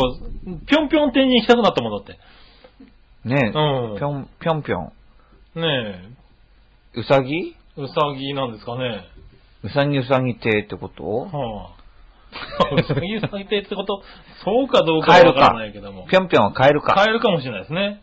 [0.66, 2.18] ぴょんぴょん店に行きたくなったもんだって。
[3.28, 4.92] ねうんぴょん、ぴょんぴょん。
[5.60, 6.08] ね
[6.94, 7.54] うさぎ？
[7.76, 9.04] え、うさぎなんですかね。
[9.62, 11.04] うさぎうさぎ亭ってこと？
[11.04, 11.70] は
[12.70, 14.02] あ、うさぎうさぎ亭ってこと、
[14.44, 16.06] そうかどうかはわからないけども。
[16.08, 16.94] ぴょんぴょんは買えるか。
[16.94, 18.00] 買えるかもしれないですね。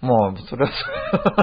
[0.00, 0.72] もう、それは、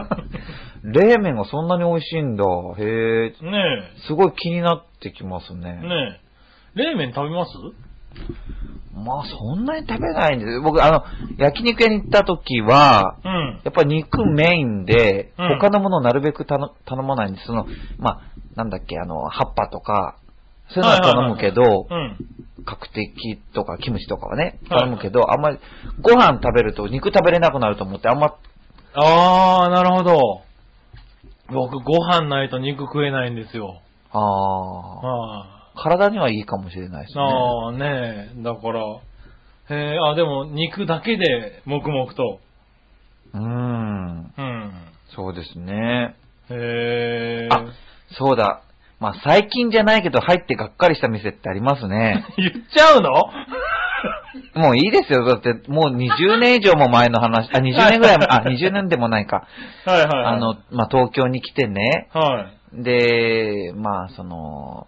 [0.84, 2.44] 冷麺がそんなに美味しいんだ。
[2.78, 2.84] へ
[3.28, 3.30] え。
[3.42, 5.80] ねすごい気になってきますね。
[5.84, 6.20] え、ね
[6.76, 6.80] え。
[6.84, 7.52] 冷麺食べます？
[8.94, 11.04] まあ、そんなに食べないんです僕、あの、
[11.38, 13.62] 焼肉屋に行った時は、うん。
[13.64, 17.48] やっぱ肉メインで、うん他のものをなるべく頼頼まないんです。
[17.48, 17.68] その、
[17.98, 18.22] まあ、
[18.56, 20.18] なんだっけ、あの、葉っぱとか、
[20.70, 22.20] そういうのは頼むけど、うん。
[22.66, 25.60] 角的とかキムチとかはね、はい頼むけど、あんまり、
[26.02, 28.36] ご飯食べると肉食べれなくなると思って、あんま、
[28.94, 30.42] あー、なるほど。
[31.52, 33.82] 僕、ご飯ないと肉食えないんですよ。
[34.12, 37.16] ああ、は体にはいいかもしれないですい。
[37.16, 37.24] ね。
[37.24, 38.44] ああ、ねえ。
[38.44, 38.82] だから、
[39.70, 42.40] へえ、あ、でも、肉だけで、黙々と。
[43.34, 44.72] うーん、うん。
[45.16, 46.16] そうですね。
[46.50, 47.48] へえ。
[47.52, 47.66] あ、
[48.18, 48.64] そうだ。
[49.00, 52.26] まあ、最近じゃないけど、入ってがっかりした店ってありますね。
[52.38, 53.12] 言っちゃうの？
[54.56, 55.26] もういいですよ。
[55.26, 59.48] だって、もう20年以上も前の話、あ、20年ぐらい前、あ、20年でもないか。
[59.86, 60.26] はいはいはい。
[60.26, 62.10] あの、まあ、東京に来てね。
[62.14, 62.84] はい。
[62.84, 64.88] で、まあ、その、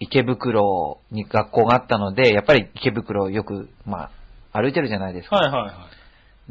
[0.00, 4.10] 池袋に学校があったので、やっぱり池袋をよく、ま
[4.52, 5.36] あ、歩いてるじゃないですか。
[5.36, 5.88] はいはいは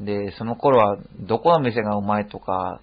[0.01, 0.05] い。
[0.05, 0.97] で、その頃は
[1.27, 2.79] どこの店がうまいとか、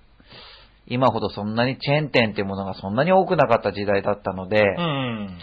[0.88, 5.38] 今ほどそんなにチェーン店っていうものがそんなに多くなかった時代だったので、うん。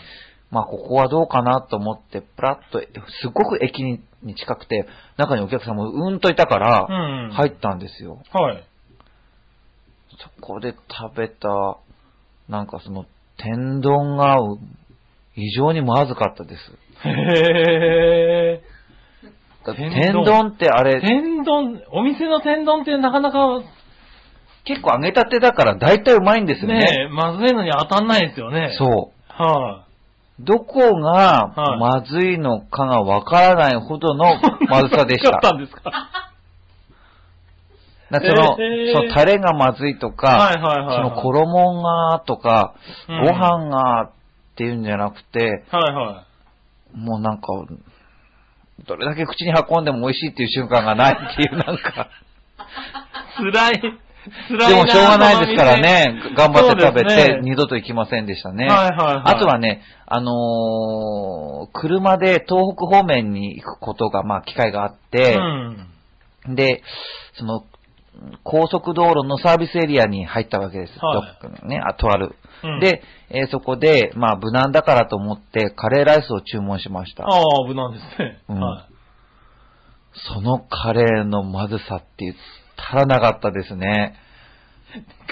[0.51, 2.79] まあここはどうかなと思って、プラッと、
[3.21, 4.01] すごく駅に
[4.35, 7.31] 近くて、中にお客さんもうんといたから、うん。
[7.31, 8.21] 入ったんですよ。
[8.31, 8.63] はい。
[10.21, 11.77] そこで食べた、
[12.47, 13.05] なんかその、
[13.37, 14.37] 天丼が
[15.35, 17.07] 異常にまずかったです。
[17.07, 18.61] へ
[19.65, 20.83] だ天丼ってあー。
[20.83, 23.61] れ、天丼、お店の天丼ってなかなか、
[24.65, 26.79] 結構揚げたてだから大体うまいんですよね。
[26.79, 28.69] ねまずいのに当たんないですよね。
[28.73, 28.77] う。
[28.77, 29.43] そう。
[29.43, 29.85] は
[30.39, 34.39] どこがはいまずいのかがわからないほどのい。
[34.69, 35.55] まずさでしそうだったた。
[35.55, 35.91] んですか？
[38.11, 41.09] その、えーそのタレがまずいとか、はいはいはいはい。
[41.09, 42.75] その衣がとか、
[43.09, 44.11] うんご飯が
[44.53, 46.25] っていうんじゃなくて、はいは
[46.95, 46.97] い。
[46.97, 47.47] もうなんか、
[48.87, 52.09] どれだけ口に運んでも美味しいっていう瞬間がないっていうなんか、
[53.37, 53.81] 辛い。
[53.81, 55.81] 辛いなでもしょうがないですから。
[55.81, 58.67] ね、頑張って食べて二度と行きませんでしたね。
[58.67, 65.35] はいはいはいあとはね、あのー車で東北方面に行くことが、まあ機会があって、
[66.47, 66.55] うん。
[66.55, 66.83] で、
[67.37, 67.63] その、
[68.43, 70.93] 高速道路のサービスエリアに入ったわけです。
[70.99, 72.35] はいね、あ、とある。
[72.63, 77.23] うん、で、えーそこで、まあ無難だからと思ってカレーライスを注文しました。
[77.23, 78.41] ああ、無難ですね。
[78.49, 78.93] うんはい。
[80.35, 82.35] そのカレーのまずさって言っ
[82.77, 84.15] たらなかったですね。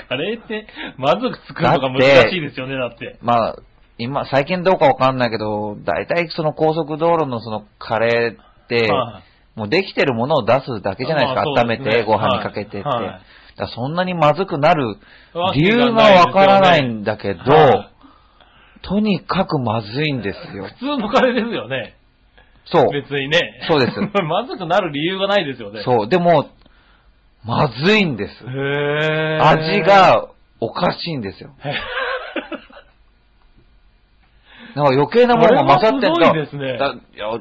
[0.10, 0.68] カレーって、
[0.98, 3.20] まずく作るのが難しいですよね、だって。
[3.22, 3.56] まあ、
[4.00, 11.44] 今、最近どうかわかんないけど、大体その高速道路のそのカレーって、はいもうできてるものを出すだけじゃないですか。
[11.44, 12.82] まあ温めて、ご飯にかけてって。
[12.82, 13.22] はいはい
[13.58, 14.98] だそんなにまずくなる
[15.54, 17.92] 理由がわからないんだけど、はい
[18.84, 20.66] とにかくまずいんですよ。
[20.66, 21.96] 普通のカレーですよね。
[22.66, 22.92] そう。
[22.92, 23.40] 別にね。
[23.68, 25.82] そうです まずくなる理由がないですよね。
[25.84, 26.10] そう。
[26.10, 26.50] でも、
[27.46, 28.44] まずいんです。
[28.44, 30.30] へー味、が
[30.60, 31.52] おかしいんですよ。
[34.74, 37.40] へなんか余計なものが勝ってんこれはすごいですねだいや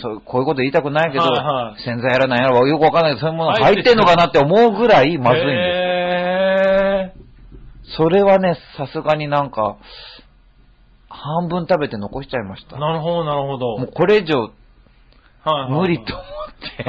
[0.00, 5.50] そうこういうこと言いたくないけど、はいはい洗剤やらないやらよくわかんないけど、そういうもの入ってんのかなって思うぐらいまずいんです。
[5.50, 5.94] へ
[7.96, 9.76] それはね、さすがになんか、
[11.08, 12.76] 半分食べて残しちゃいました。
[12.76, 13.78] ーなるほど、なるほど。
[13.78, 14.50] もうこれ以上はい
[15.44, 16.24] はいはい無理と思っ
[16.76, 16.84] て。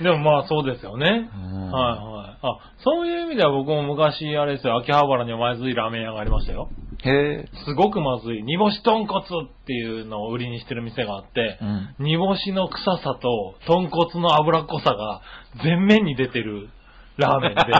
[0.00, 1.28] あ、でもまあそうですよね。
[1.34, 2.38] うんはいはい。
[2.42, 6.70] あ、そういう意味では僕も昔、あれですよ、秋葉原にはまずいラーメン屋がありましたよ。
[7.04, 7.10] へ
[7.44, 7.48] え。
[7.66, 8.42] すごくまずい。
[8.42, 9.26] 煮干し豚骨っ
[9.66, 11.94] ていうのを売りにしてる店があって、うん。
[12.04, 15.22] 煮干しの臭さと豚骨の脂っこさが
[15.62, 16.68] 全面に出てる
[17.16, 17.62] ラーメンで、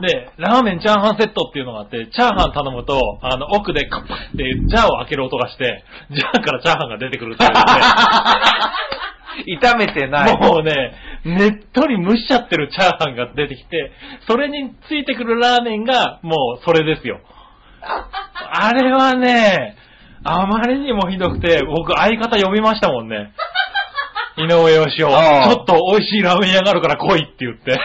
[0.00, 7.50] で、ラーメンチャーハンセットっていうのがあって、チャーハン頼むと、あの、奥でカッパってジャーを開ける音がして、ジャーからチャーハンが出てくるっていう
[9.60, 10.34] 炒めてない。
[10.38, 13.92] ね、もうね、ねっとり蒸しちゃってるチャーハンが出てきて、
[14.26, 17.20] それについてくるラーメンがもうそれですよ。
[18.50, 19.76] あれはね、
[20.24, 23.32] あまりにもひどくて、僕相方呼びましたもんね。
[24.36, 25.06] 井上義雄。
[25.06, 27.78] ちょっと美味しいラーメン屋があるから来いって言って。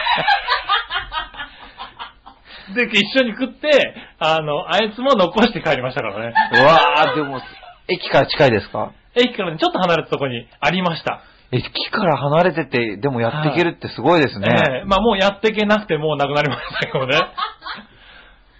[2.74, 6.34] で、一緒に食って、あの、あいつも残して帰りましたからね。
[6.52, 7.40] うわー、でも、
[7.88, 8.92] 駅から近いですか？
[9.14, 11.20] 駅からねちょっと離れたとこにありました。
[11.56, 14.48] 駅から離れてて、でもやっていけるってすごいですね。
[14.48, 17.18] ええまあもうやっていけなくてもうなくなりましたけどね。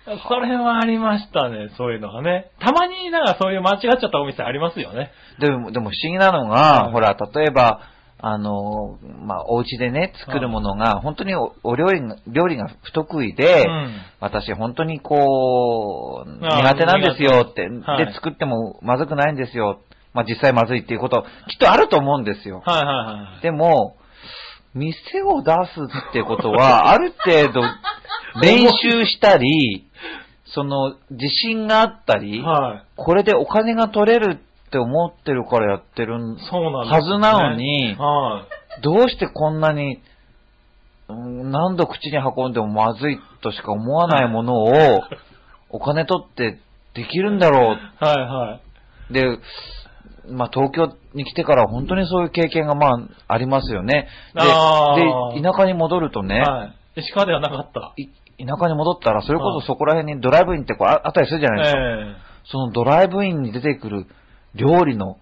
[0.29, 2.51] それはありましたね、そういうのがね。
[2.61, 5.11] たまになんかそういう間違っちゃったお店ありますよね。
[5.41, 7.81] でも、でも不思議なのが、はいほら、例えば、
[8.27, 19.81] あの、まあ、お家でね、作るものが、本当におお料理が、料理が不得意で、うん私本当にこう、苦手なんですよって、はいで、作ってもまずくないんですよ。
[20.15, 22.63] まあ、実際まずいっていうこと、きっとあると思うんですよ。
[22.65, 23.43] はいはいはい。
[23.43, 23.97] でも、
[24.75, 25.59] 店を出す
[26.11, 27.63] ってことは、 ある程度、
[28.41, 29.87] 練習したり、
[30.47, 32.83] その、自信があったり、はい。
[32.97, 38.45] これでお金が取れるって思ってるからやってるはずなのには
[38.79, 38.83] い。
[38.83, 45.03] どうしてこんなに、うん何度口に運んでもまずいとしか思わないものを、
[45.69, 46.59] お金取って
[46.95, 48.61] できるんだろうはいは
[49.11, 49.13] い。
[49.13, 49.39] で、
[50.31, 54.09] まあ、東京に来てから本当にそういう経験がまあ、ありますよね。
[54.35, 54.95] あ
[55.35, 56.67] で、で、田舎に戻るとね、は
[56.97, 57.01] い。
[57.01, 57.93] 石川ではなかった。
[57.97, 58.09] い
[58.45, 61.79] 田舎に戻ったら、それこそそこら辺にドライブインってこうああったりするじゃないですか。
[61.81, 61.83] え
[62.21, 64.07] えそのドライブインに出てくる
[64.55, 65.17] 料理の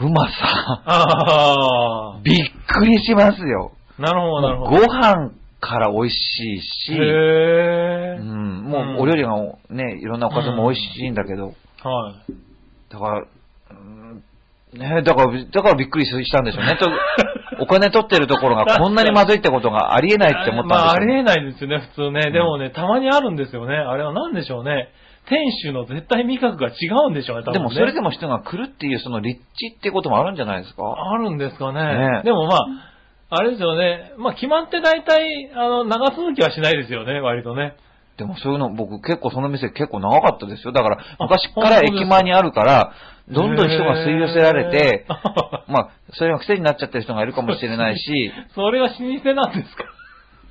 [0.00, 2.20] うまさ。
[2.22, 3.72] びっくりしますよ。
[3.98, 4.86] なるほど、なるほごど。
[4.86, 8.18] 飯から美味しいし、へうえ。
[8.18, 9.34] ん、もうんうお料理が
[9.70, 11.54] ね、いろんなおかずも美味しいんだけど、はい。
[12.90, 13.97] だから、うん
[14.74, 16.76] ね、だから、だからびっくりしたんでしょうね。
[16.76, 16.90] と
[17.60, 20.84] お金取ってるところがこんなにまずいってことがありえないって思ったんですよ。
[20.84, 22.30] まあ、ありえないですよね、普通ね。
[22.30, 23.74] でもね、たまにあるんですよね。
[23.76, 24.88] あれは何でしょうね。
[25.28, 27.58] 店主の絶対味覚が違うんでしょうね、多分ね。
[27.58, 30.82] でもそれでも人が来るっていうその立地ってこともあるんじゃないですか？
[31.12, 31.98] あるんですかね。
[32.16, 32.60] ねでもまあ、
[33.30, 34.12] あれですよね。
[34.16, 37.74] まあ決まって大体、あの、長続きはしないですよね、割とね。
[38.16, 40.72] でもそういうの僕結構その店結構長かったですよ。
[40.72, 42.92] だからあ昔から駅前にあるから、
[43.30, 45.06] どんどん人が吸い寄せられて
[45.68, 49.84] まあ、それが癖になっちゃってる人がいるかもしれないし、 それが老舗なんですか？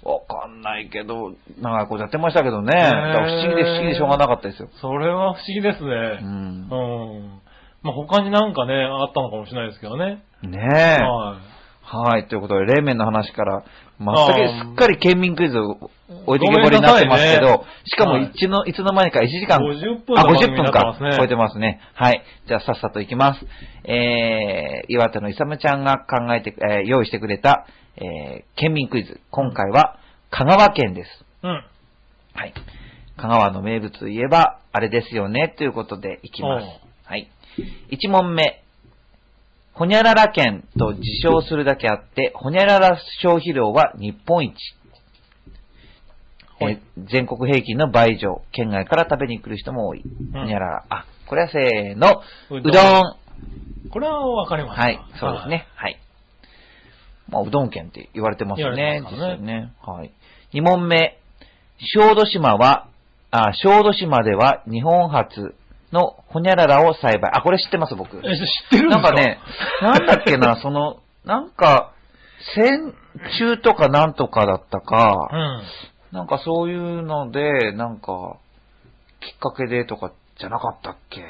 [0.03, 2.73] わかんないけど、長いことやってましたけどね。
[2.73, 4.69] 不思議で不思議でしょうがなかったですよ。
[4.79, 5.89] それは不思議ですね。
[5.89, 6.69] ううんん。
[7.83, 10.19] まあ他になんかね、あったのかもしれないですけどね。
[10.43, 11.03] ねえ。
[11.03, 11.56] はい。
[11.89, 12.27] はい。
[12.27, 13.63] ということで、冷麺の話から、
[13.97, 15.89] 全くすっかり県民クイズを
[16.25, 20.97] 置いてけぼりになってますけど、ねしかもはいいつの、いつの間にか1時間、50分あ、50の番組に分か。
[21.17, 21.79] 超えてますね。
[21.93, 22.21] はい。
[22.45, 23.45] じゃあ、さっさといきます。
[23.89, 27.65] えー、岩手のいさむちゃんが考えて、えー用意してくれた、
[27.95, 29.21] えー、県民クイズ。
[29.31, 29.97] 今回は、
[30.29, 31.25] 香川県です。
[31.43, 31.51] うん。
[32.33, 32.53] はい。
[33.15, 36.65] 香川の名物といえば、あれですよね、ということでいきます。
[37.05, 37.29] はい。
[37.91, 38.63] 1問目。
[39.77, 44.53] ほにゃらら県と自称するだけあって、ほにゃらら消費量は日本一。
[46.59, 50.03] はいえ全国平均の倍以上、県外から食べに来る人も多い。
[50.33, 50.85] ほにゃらら。
[50.89, 52.23] あ、これはせーの。
[52.49, 53.15] うどん。
[53.91, 54.81] これはわかりました。
[54.81, 55.67] はい、そうですね。
[55.75, 55.99] はい。
[57.29, 59.01] まあ、うどん県って言われてますよね。
[59.01, 59.73] 言われてますね。
[59.85, 60.11] はい。
[60.53, 61.19] 2問目。
[61.93, 62.87] 小豆島は、
[63.29, 65.53] あ、小豆島では日本初
[65.91, 67.31] のほにゃららを栽培。
[67.33, 68.17] あ、これ知ってます、僕。
[68.17, 69.11] え、知ってるんですか？
[69.11, 69.39] なんかね、
[69.81, 71.91] なんだっけな、 その、なんか、
[72.55, 72.93] 戦
[73.39, 75.61] 中とかなんとかだったか、うん。
[76.11, 78.37] なんかそういうので、なんか、
[79.21, 81.21] きっかけでとかじゃなかったっけ？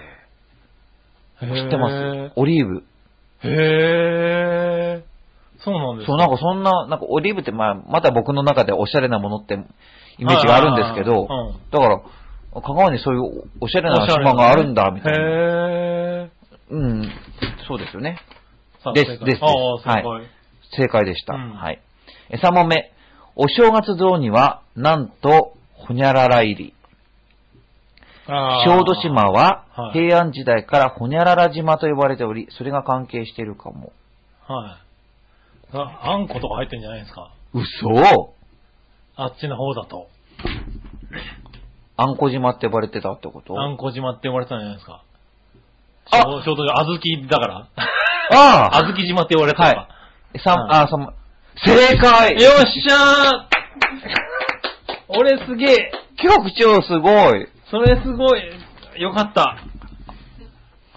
[1.39, 2.31] 知ってます？
[2.35, 2.83] オリーブ。
[3.43, 5.63] へー。
[5.63, 9.55] そうなんですそう、なんかそんな、なんかオリーブってまあ、また僕の中でおしゃれなものって
[10.17, 12.01] イメージがあるんですけど、うんだから、
[12.61, 15.19] 香川にそういうおしゃれな島があるんだ、みたいな。
[15.19, 16.29] へ
[16.69, 17.11] うん、
[17.67, 18.19] そうですよね。
[18.83, 18.93] ー。
[18.93, 19.77] ですですああ、
[20.75, 21.05] 正解。
[21.05, 21.33] でした。
[21.33, 21.81] うんはい。
[22.29, 22.91] え3問目。
[23.35, 26.73] お正月雑煮は、なんと、ほにゃらら入り。
[28.27, 33.93] 小豆島ははい平安時代からほにゃらら島と呼ばれており、それが関係しているかも。
[34.47, 34.77] は
[35.71, 35.77] い。
[35.77, 37.31] ああんことか入ってんじゃないですか？
[37.53, 38.33] 嘘
[39.15, 40.09] あっちの方だと。
[41.97, 43.59] あんこ島って呼ばれてたってこと？
[43.59, 45.01] あんこ島って呼ばれてたんじゃないですか。
[46.11, 47.67] あ小小豆、あずきだから。
[48.31, 49.89] あああずき島って呼ばれてたのか。
[50.33, 51.13] えさん、はいあ、さん、
[51.65, 53.57] 正解よっしゃー
[55.09, 58.41] 俺すげえ局長すごいそれすごい
[59.01, 59.57] よかった。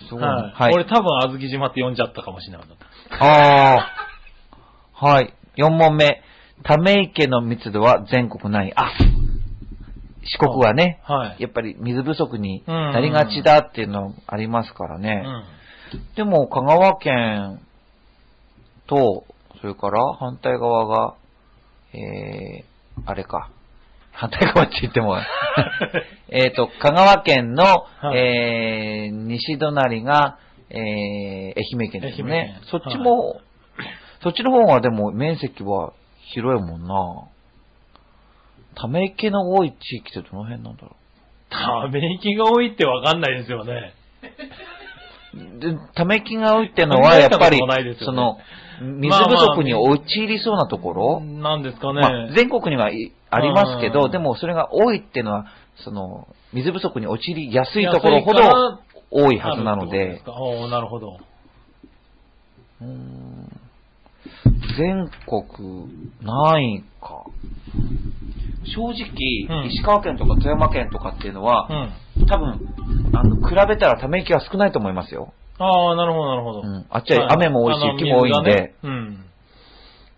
[0.09, 0.22] すごい。
[0.22, 0.62] はい。
[0.62, 0.74] はい。
[0.74, 2.68] 俺多分あずき島って呼んじゃったかもしれなかっ
[3.11, 3.24] た。
[3.24, 5.07] ああ。
[5.07, 5.34] はい。
[5.57, 6.22] 4問目。
[6.62, 8.72] ため池の密度は全国ない。
[8.76, 8.92] あ
[10.23, 11.43] 四国はね、はい。
[11.43, 15.23] やっぱり水不足にうんなりがちだっていうのありますからうね。
[15.23, 15.45] ん。
[16.14, 17.61] でも、香川県
[18.87, 19.25] と、
[19.61, 21.14] それから反対側が、
[21.93, 23.51] えー、あれか。
[24.12, 25.16] 反対側って言っても、
[26.29, 31.55] えっと、香川県の、はいえー、西隣が、えー、愛
[31.87, 32.68] 媛県ですね県。
[32.71, 33.41] そっちも、
[34.23, 35.93] そっちの方がでも面積は
[36.33, 37.29] 広いもんな。
[38.75, 40.97] ため池の多い地域ってどの辺なんだろ
[41.51, 43.95] ため息が多いってわかんないですよね。
[45.35, 45.61] う。
[45.61, 48.39] でため池が多いってのは、やっぱりねその、
[48.81, 52.01] 水不足に陥りそうなところ、なんですかね。
[52.01, 55.47] まあ、全国にはいありますけど、うんでもそれが多いっていうのは、
[55.85, 61.18] その、水不足に陥りやすいところほど多いはずなのでおーなるほど。
[64.77, 65.89] 全国
[66.23, 67.25] ないか。
[68.64, 71.68] 正直、うん石川県とか富山県とかっていうのは
[72.18, 72.26] う、ん。
[72.26, 72.61] 多分、
[73.14, 75.32] あの、比べたらため息は少ないと思いますよ。
[75.58, 76.61] ああ、なるほど、なるほど。
[76.62, 79.24] うんあっちは雨も多いしあの雪も多いんで水がねうん。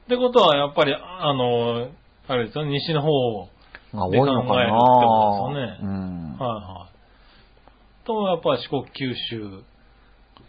[0.04, 1.88] ってことは、やっぱり、あの、
[2.28, 3.08] あれですよね、西の方、
[3.40, 3.46] は
[3.94, 6.36] が多いのかで考えるってことですようん。
[6.38, 8.06] いはい。
[8.06, 9.62] と、やっぱり四国、九州、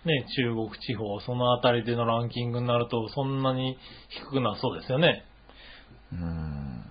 [0.06, 3.78] ね、中国地方、そのあたりでのランキングになると、そんなに
[4.10, 5.24] 低くなそうですよね。
[6.12, 6.83] うん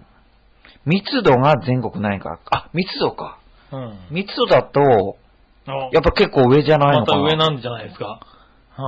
[0.85, 2.39] 密度が全国ないから。
[2.51, 3.39] あ、密度か。
[3.73, 3.99] うん。
[4.11, 5.17] 密度だと、
[5.67, 7.45] あやっぱ結構上じゃないまたのかな。
[7.45, 8.05] 上なんじゃないですか。
[8.07, 8.33] はい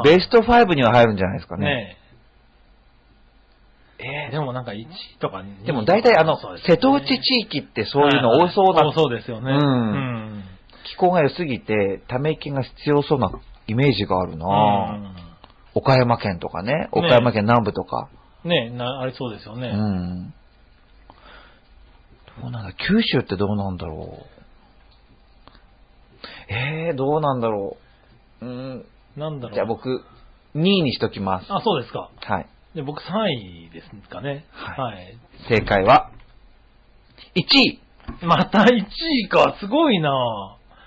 [0.05, 1.67] ベスト5には入るんじゃないですかね。
[3.99, 4.31] ねえ。
[4.33, 4.87] でもなんか1
[5.21, 9.53] とか2でも大体あの、ね瀬戸内地域ってそういうの多そうな、はいはい多そうですよね。
[9.53, 9.63] うんう
[10.39, 10.45] ん。
[10.87, 13.31] 気候が良すぎて、ため息が必要そうな
[13.67, 15.15] イメージがあるな、うん
[15.77, 18.09] 岡山県とかね、岡山県南部とか。
[18.45, 19.69] ね、な、ありそうですよね。
[19.69, 20.35] うん。
[22.41, 24.27] どうなんだ、九州ってどうなんだろう。
[26.53, 27.77] えー、どうなんだろ
[28.41, 28.47] う。
[28.47, 28.87] うん。
[29.17, 29.55] なんだろう。
[29.55, 30.05] じゃあ僕、
[30.57, 31.47] 2位にしときます。
[31.53, 32.11] あ、そうですか。
[32.17, 32.49] はい。
[32.75, 34.45] で僕3位ですかね。
[34.51, 35.19] はいはい。
[35.49, 36.11] 正解は、
[37.37, 37.81] 1位。
[38.23, 40.11] また1位か、すごいな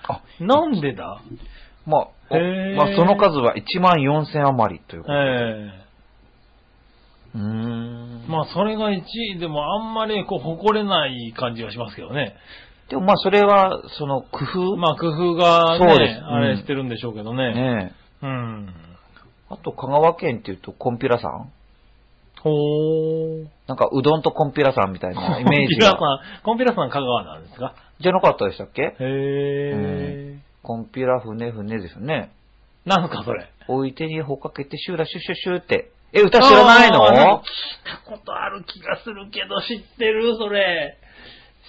[0.08, 1.22] あ、なんでだ？
[1.86, 2.08] まあ、
[2.76, 5.20] まあ、その数は1万4000余りというえことで。
[5.84, 5.87] え
[7.36, 8.25] うーん。
[8.28, 9.01] まあ、それが1
[9.36, 12.36] 位でもあんまりこう、誇れない感じがしますけどね。
[12.89, 14.78] でもまあ、それは、その工夫？
[14.78, 17.53] まあ、工夫がそうですね、あれしてるんでしょうけどね。
[17.53, 18.73] ねうん。
[19.49, 21.51] あと、香川県っていうと、コンピラさん？
[22.41, 23.47] ほー。
[23.67, 25.97] なんか、うどんとコンピラさんみたいなイメージが。
[25.97, 27.73] コンピラさん、コンピラさん香川なんですか？
[27.99, 28.95] じゃなかったでしたっけ？
[28.99, 30.38] へー。
[30.63, 32.32] コンピラ船船ですよね。
[32.86, 33.49] なんすか、それ。
[33.67, 35.91] 置いてにほかけてシューラシュシュシュって。
[36.14, 36.99] え、歌知らないの？
[36.99, 37.16] 聞い
[37.86, 40.97] たことある気がするけど、知ってるそれ。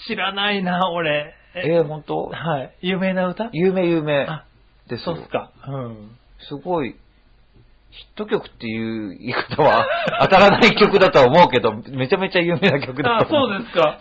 [0.07, 1.34] 知らないな、俺。
[1.55, 2.26] え、本当？
[2.28, 2.72] はい。
[2.82, 3.49] 有名な歌？
[3.53, 4.45] 有名有名あ、
[4.89, 5.28] でそうっす。
[5.28, 5.51] か。
[5.66, 6.16] うん。
[6.49, 6.95] すごい、
[7.91, 9.86] ヒット曲っていう言い方は
[10.22, 13.99] 当たらない曲だとは思うけど、めちゃめちゃ有名な曲だあ、と思そうですか。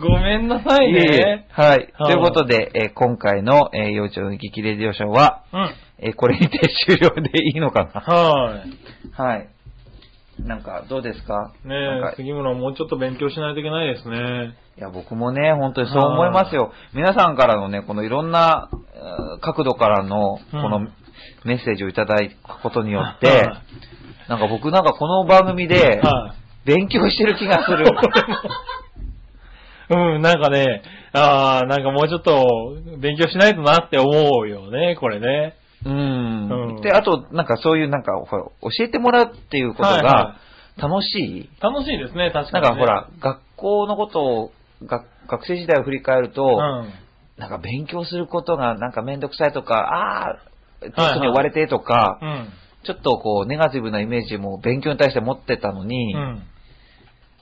[0.00, 1.46] ごめんなさいね。
[1.50, 1.68] はい。
[1.70, 5.70] はいということで、えー今回の、えー、幼稚園激レディオショーは、うん。
[5.98, 8.00] えーこれにて終了でいいのかな？
[8.02, 9.20] はい。
[9.20, 9.48] はい。
[10.38, 11.52] なんか、どうですか？
[11.64, 14.54] ねえ、杉村もうちょっと勉強しないといけないですね。
[14.78, 16.72] いや、僕もね、本当にそう思いますよ。
[16.94, 20.92] 皆さんからのね、このいろんなえー角度からの、このうん
[21.44, 22.30] メッセージをいただく
[22.62, 23.62] ことによってはい、
[24.28, 26.66] なんか僕なんかこの番組で、はい。
[26.66, 27.84] 勉強してる気がする。
[29.90, 34.08] うん、なんかね、ああ、なんかもうちょっと勉強しないとなって思
[34.40, 35.54] うよね、これね。
[35.84, 40.36] うんうんで、あと、なんかそういうなんか、ほら、教えてもらうっていうことはいは
[40.78, 41.50] が楽しい？
[41.60, 42.70] 楽しいですね、確かに、ね。
[42.70, 44.52] なんかほら、学校のことを、
[44.84, 46.92] が学生時代を振り返ると、うん。
[47.38, 50.34] なんか勉強することがなんかめんどくさいとか、ああ、
[50.84, 52.48] テストに追われてとか、うん。
[52.84, 56.42] ちょっとこう、ネガティブなイメージも勉強に対して持ってたのに、うん。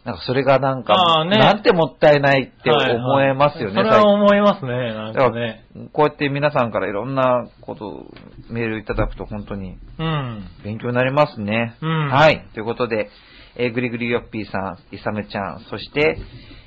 [0.05, 5.67] なんかそれがなんか、ねなんてもったいないってはいはい思えますよね、それは思いますね、なんだかね。
[5.93, 8.07] こうやって皆さんからいろんなこと、
[8.49, 10.45] メールいただくと本当にうん。
[10.65, 11.77] 勉強になりますね。
[11.83, 12.47] うんはい。
[12.55, 13.11] ということで、
[13.57, 16.19] えーグリグリヨッピーさん、イサメちゃん、そして、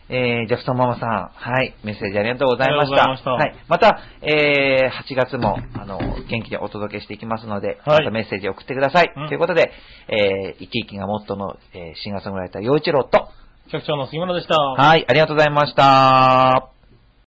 [0.10, 3.04] えー、ジャクソンママさん、はい、メッセージありがとうございました。
[3.04, 3.66] ありがとうございはい。
[3.68, 9.12] また、えー、8月も、あの、元気にお届けしていきますので、はいまたメッセージ送ってください。
[9.16, 9.72] うんということで、
[10.10, 13.30] えー、生き生きがモットーの、えー、シンガーソングライター、陽一郎と、
[13.72, 14.60] 局長の杉村でした。
[14.60, 16.73] はい、ありがとうございました。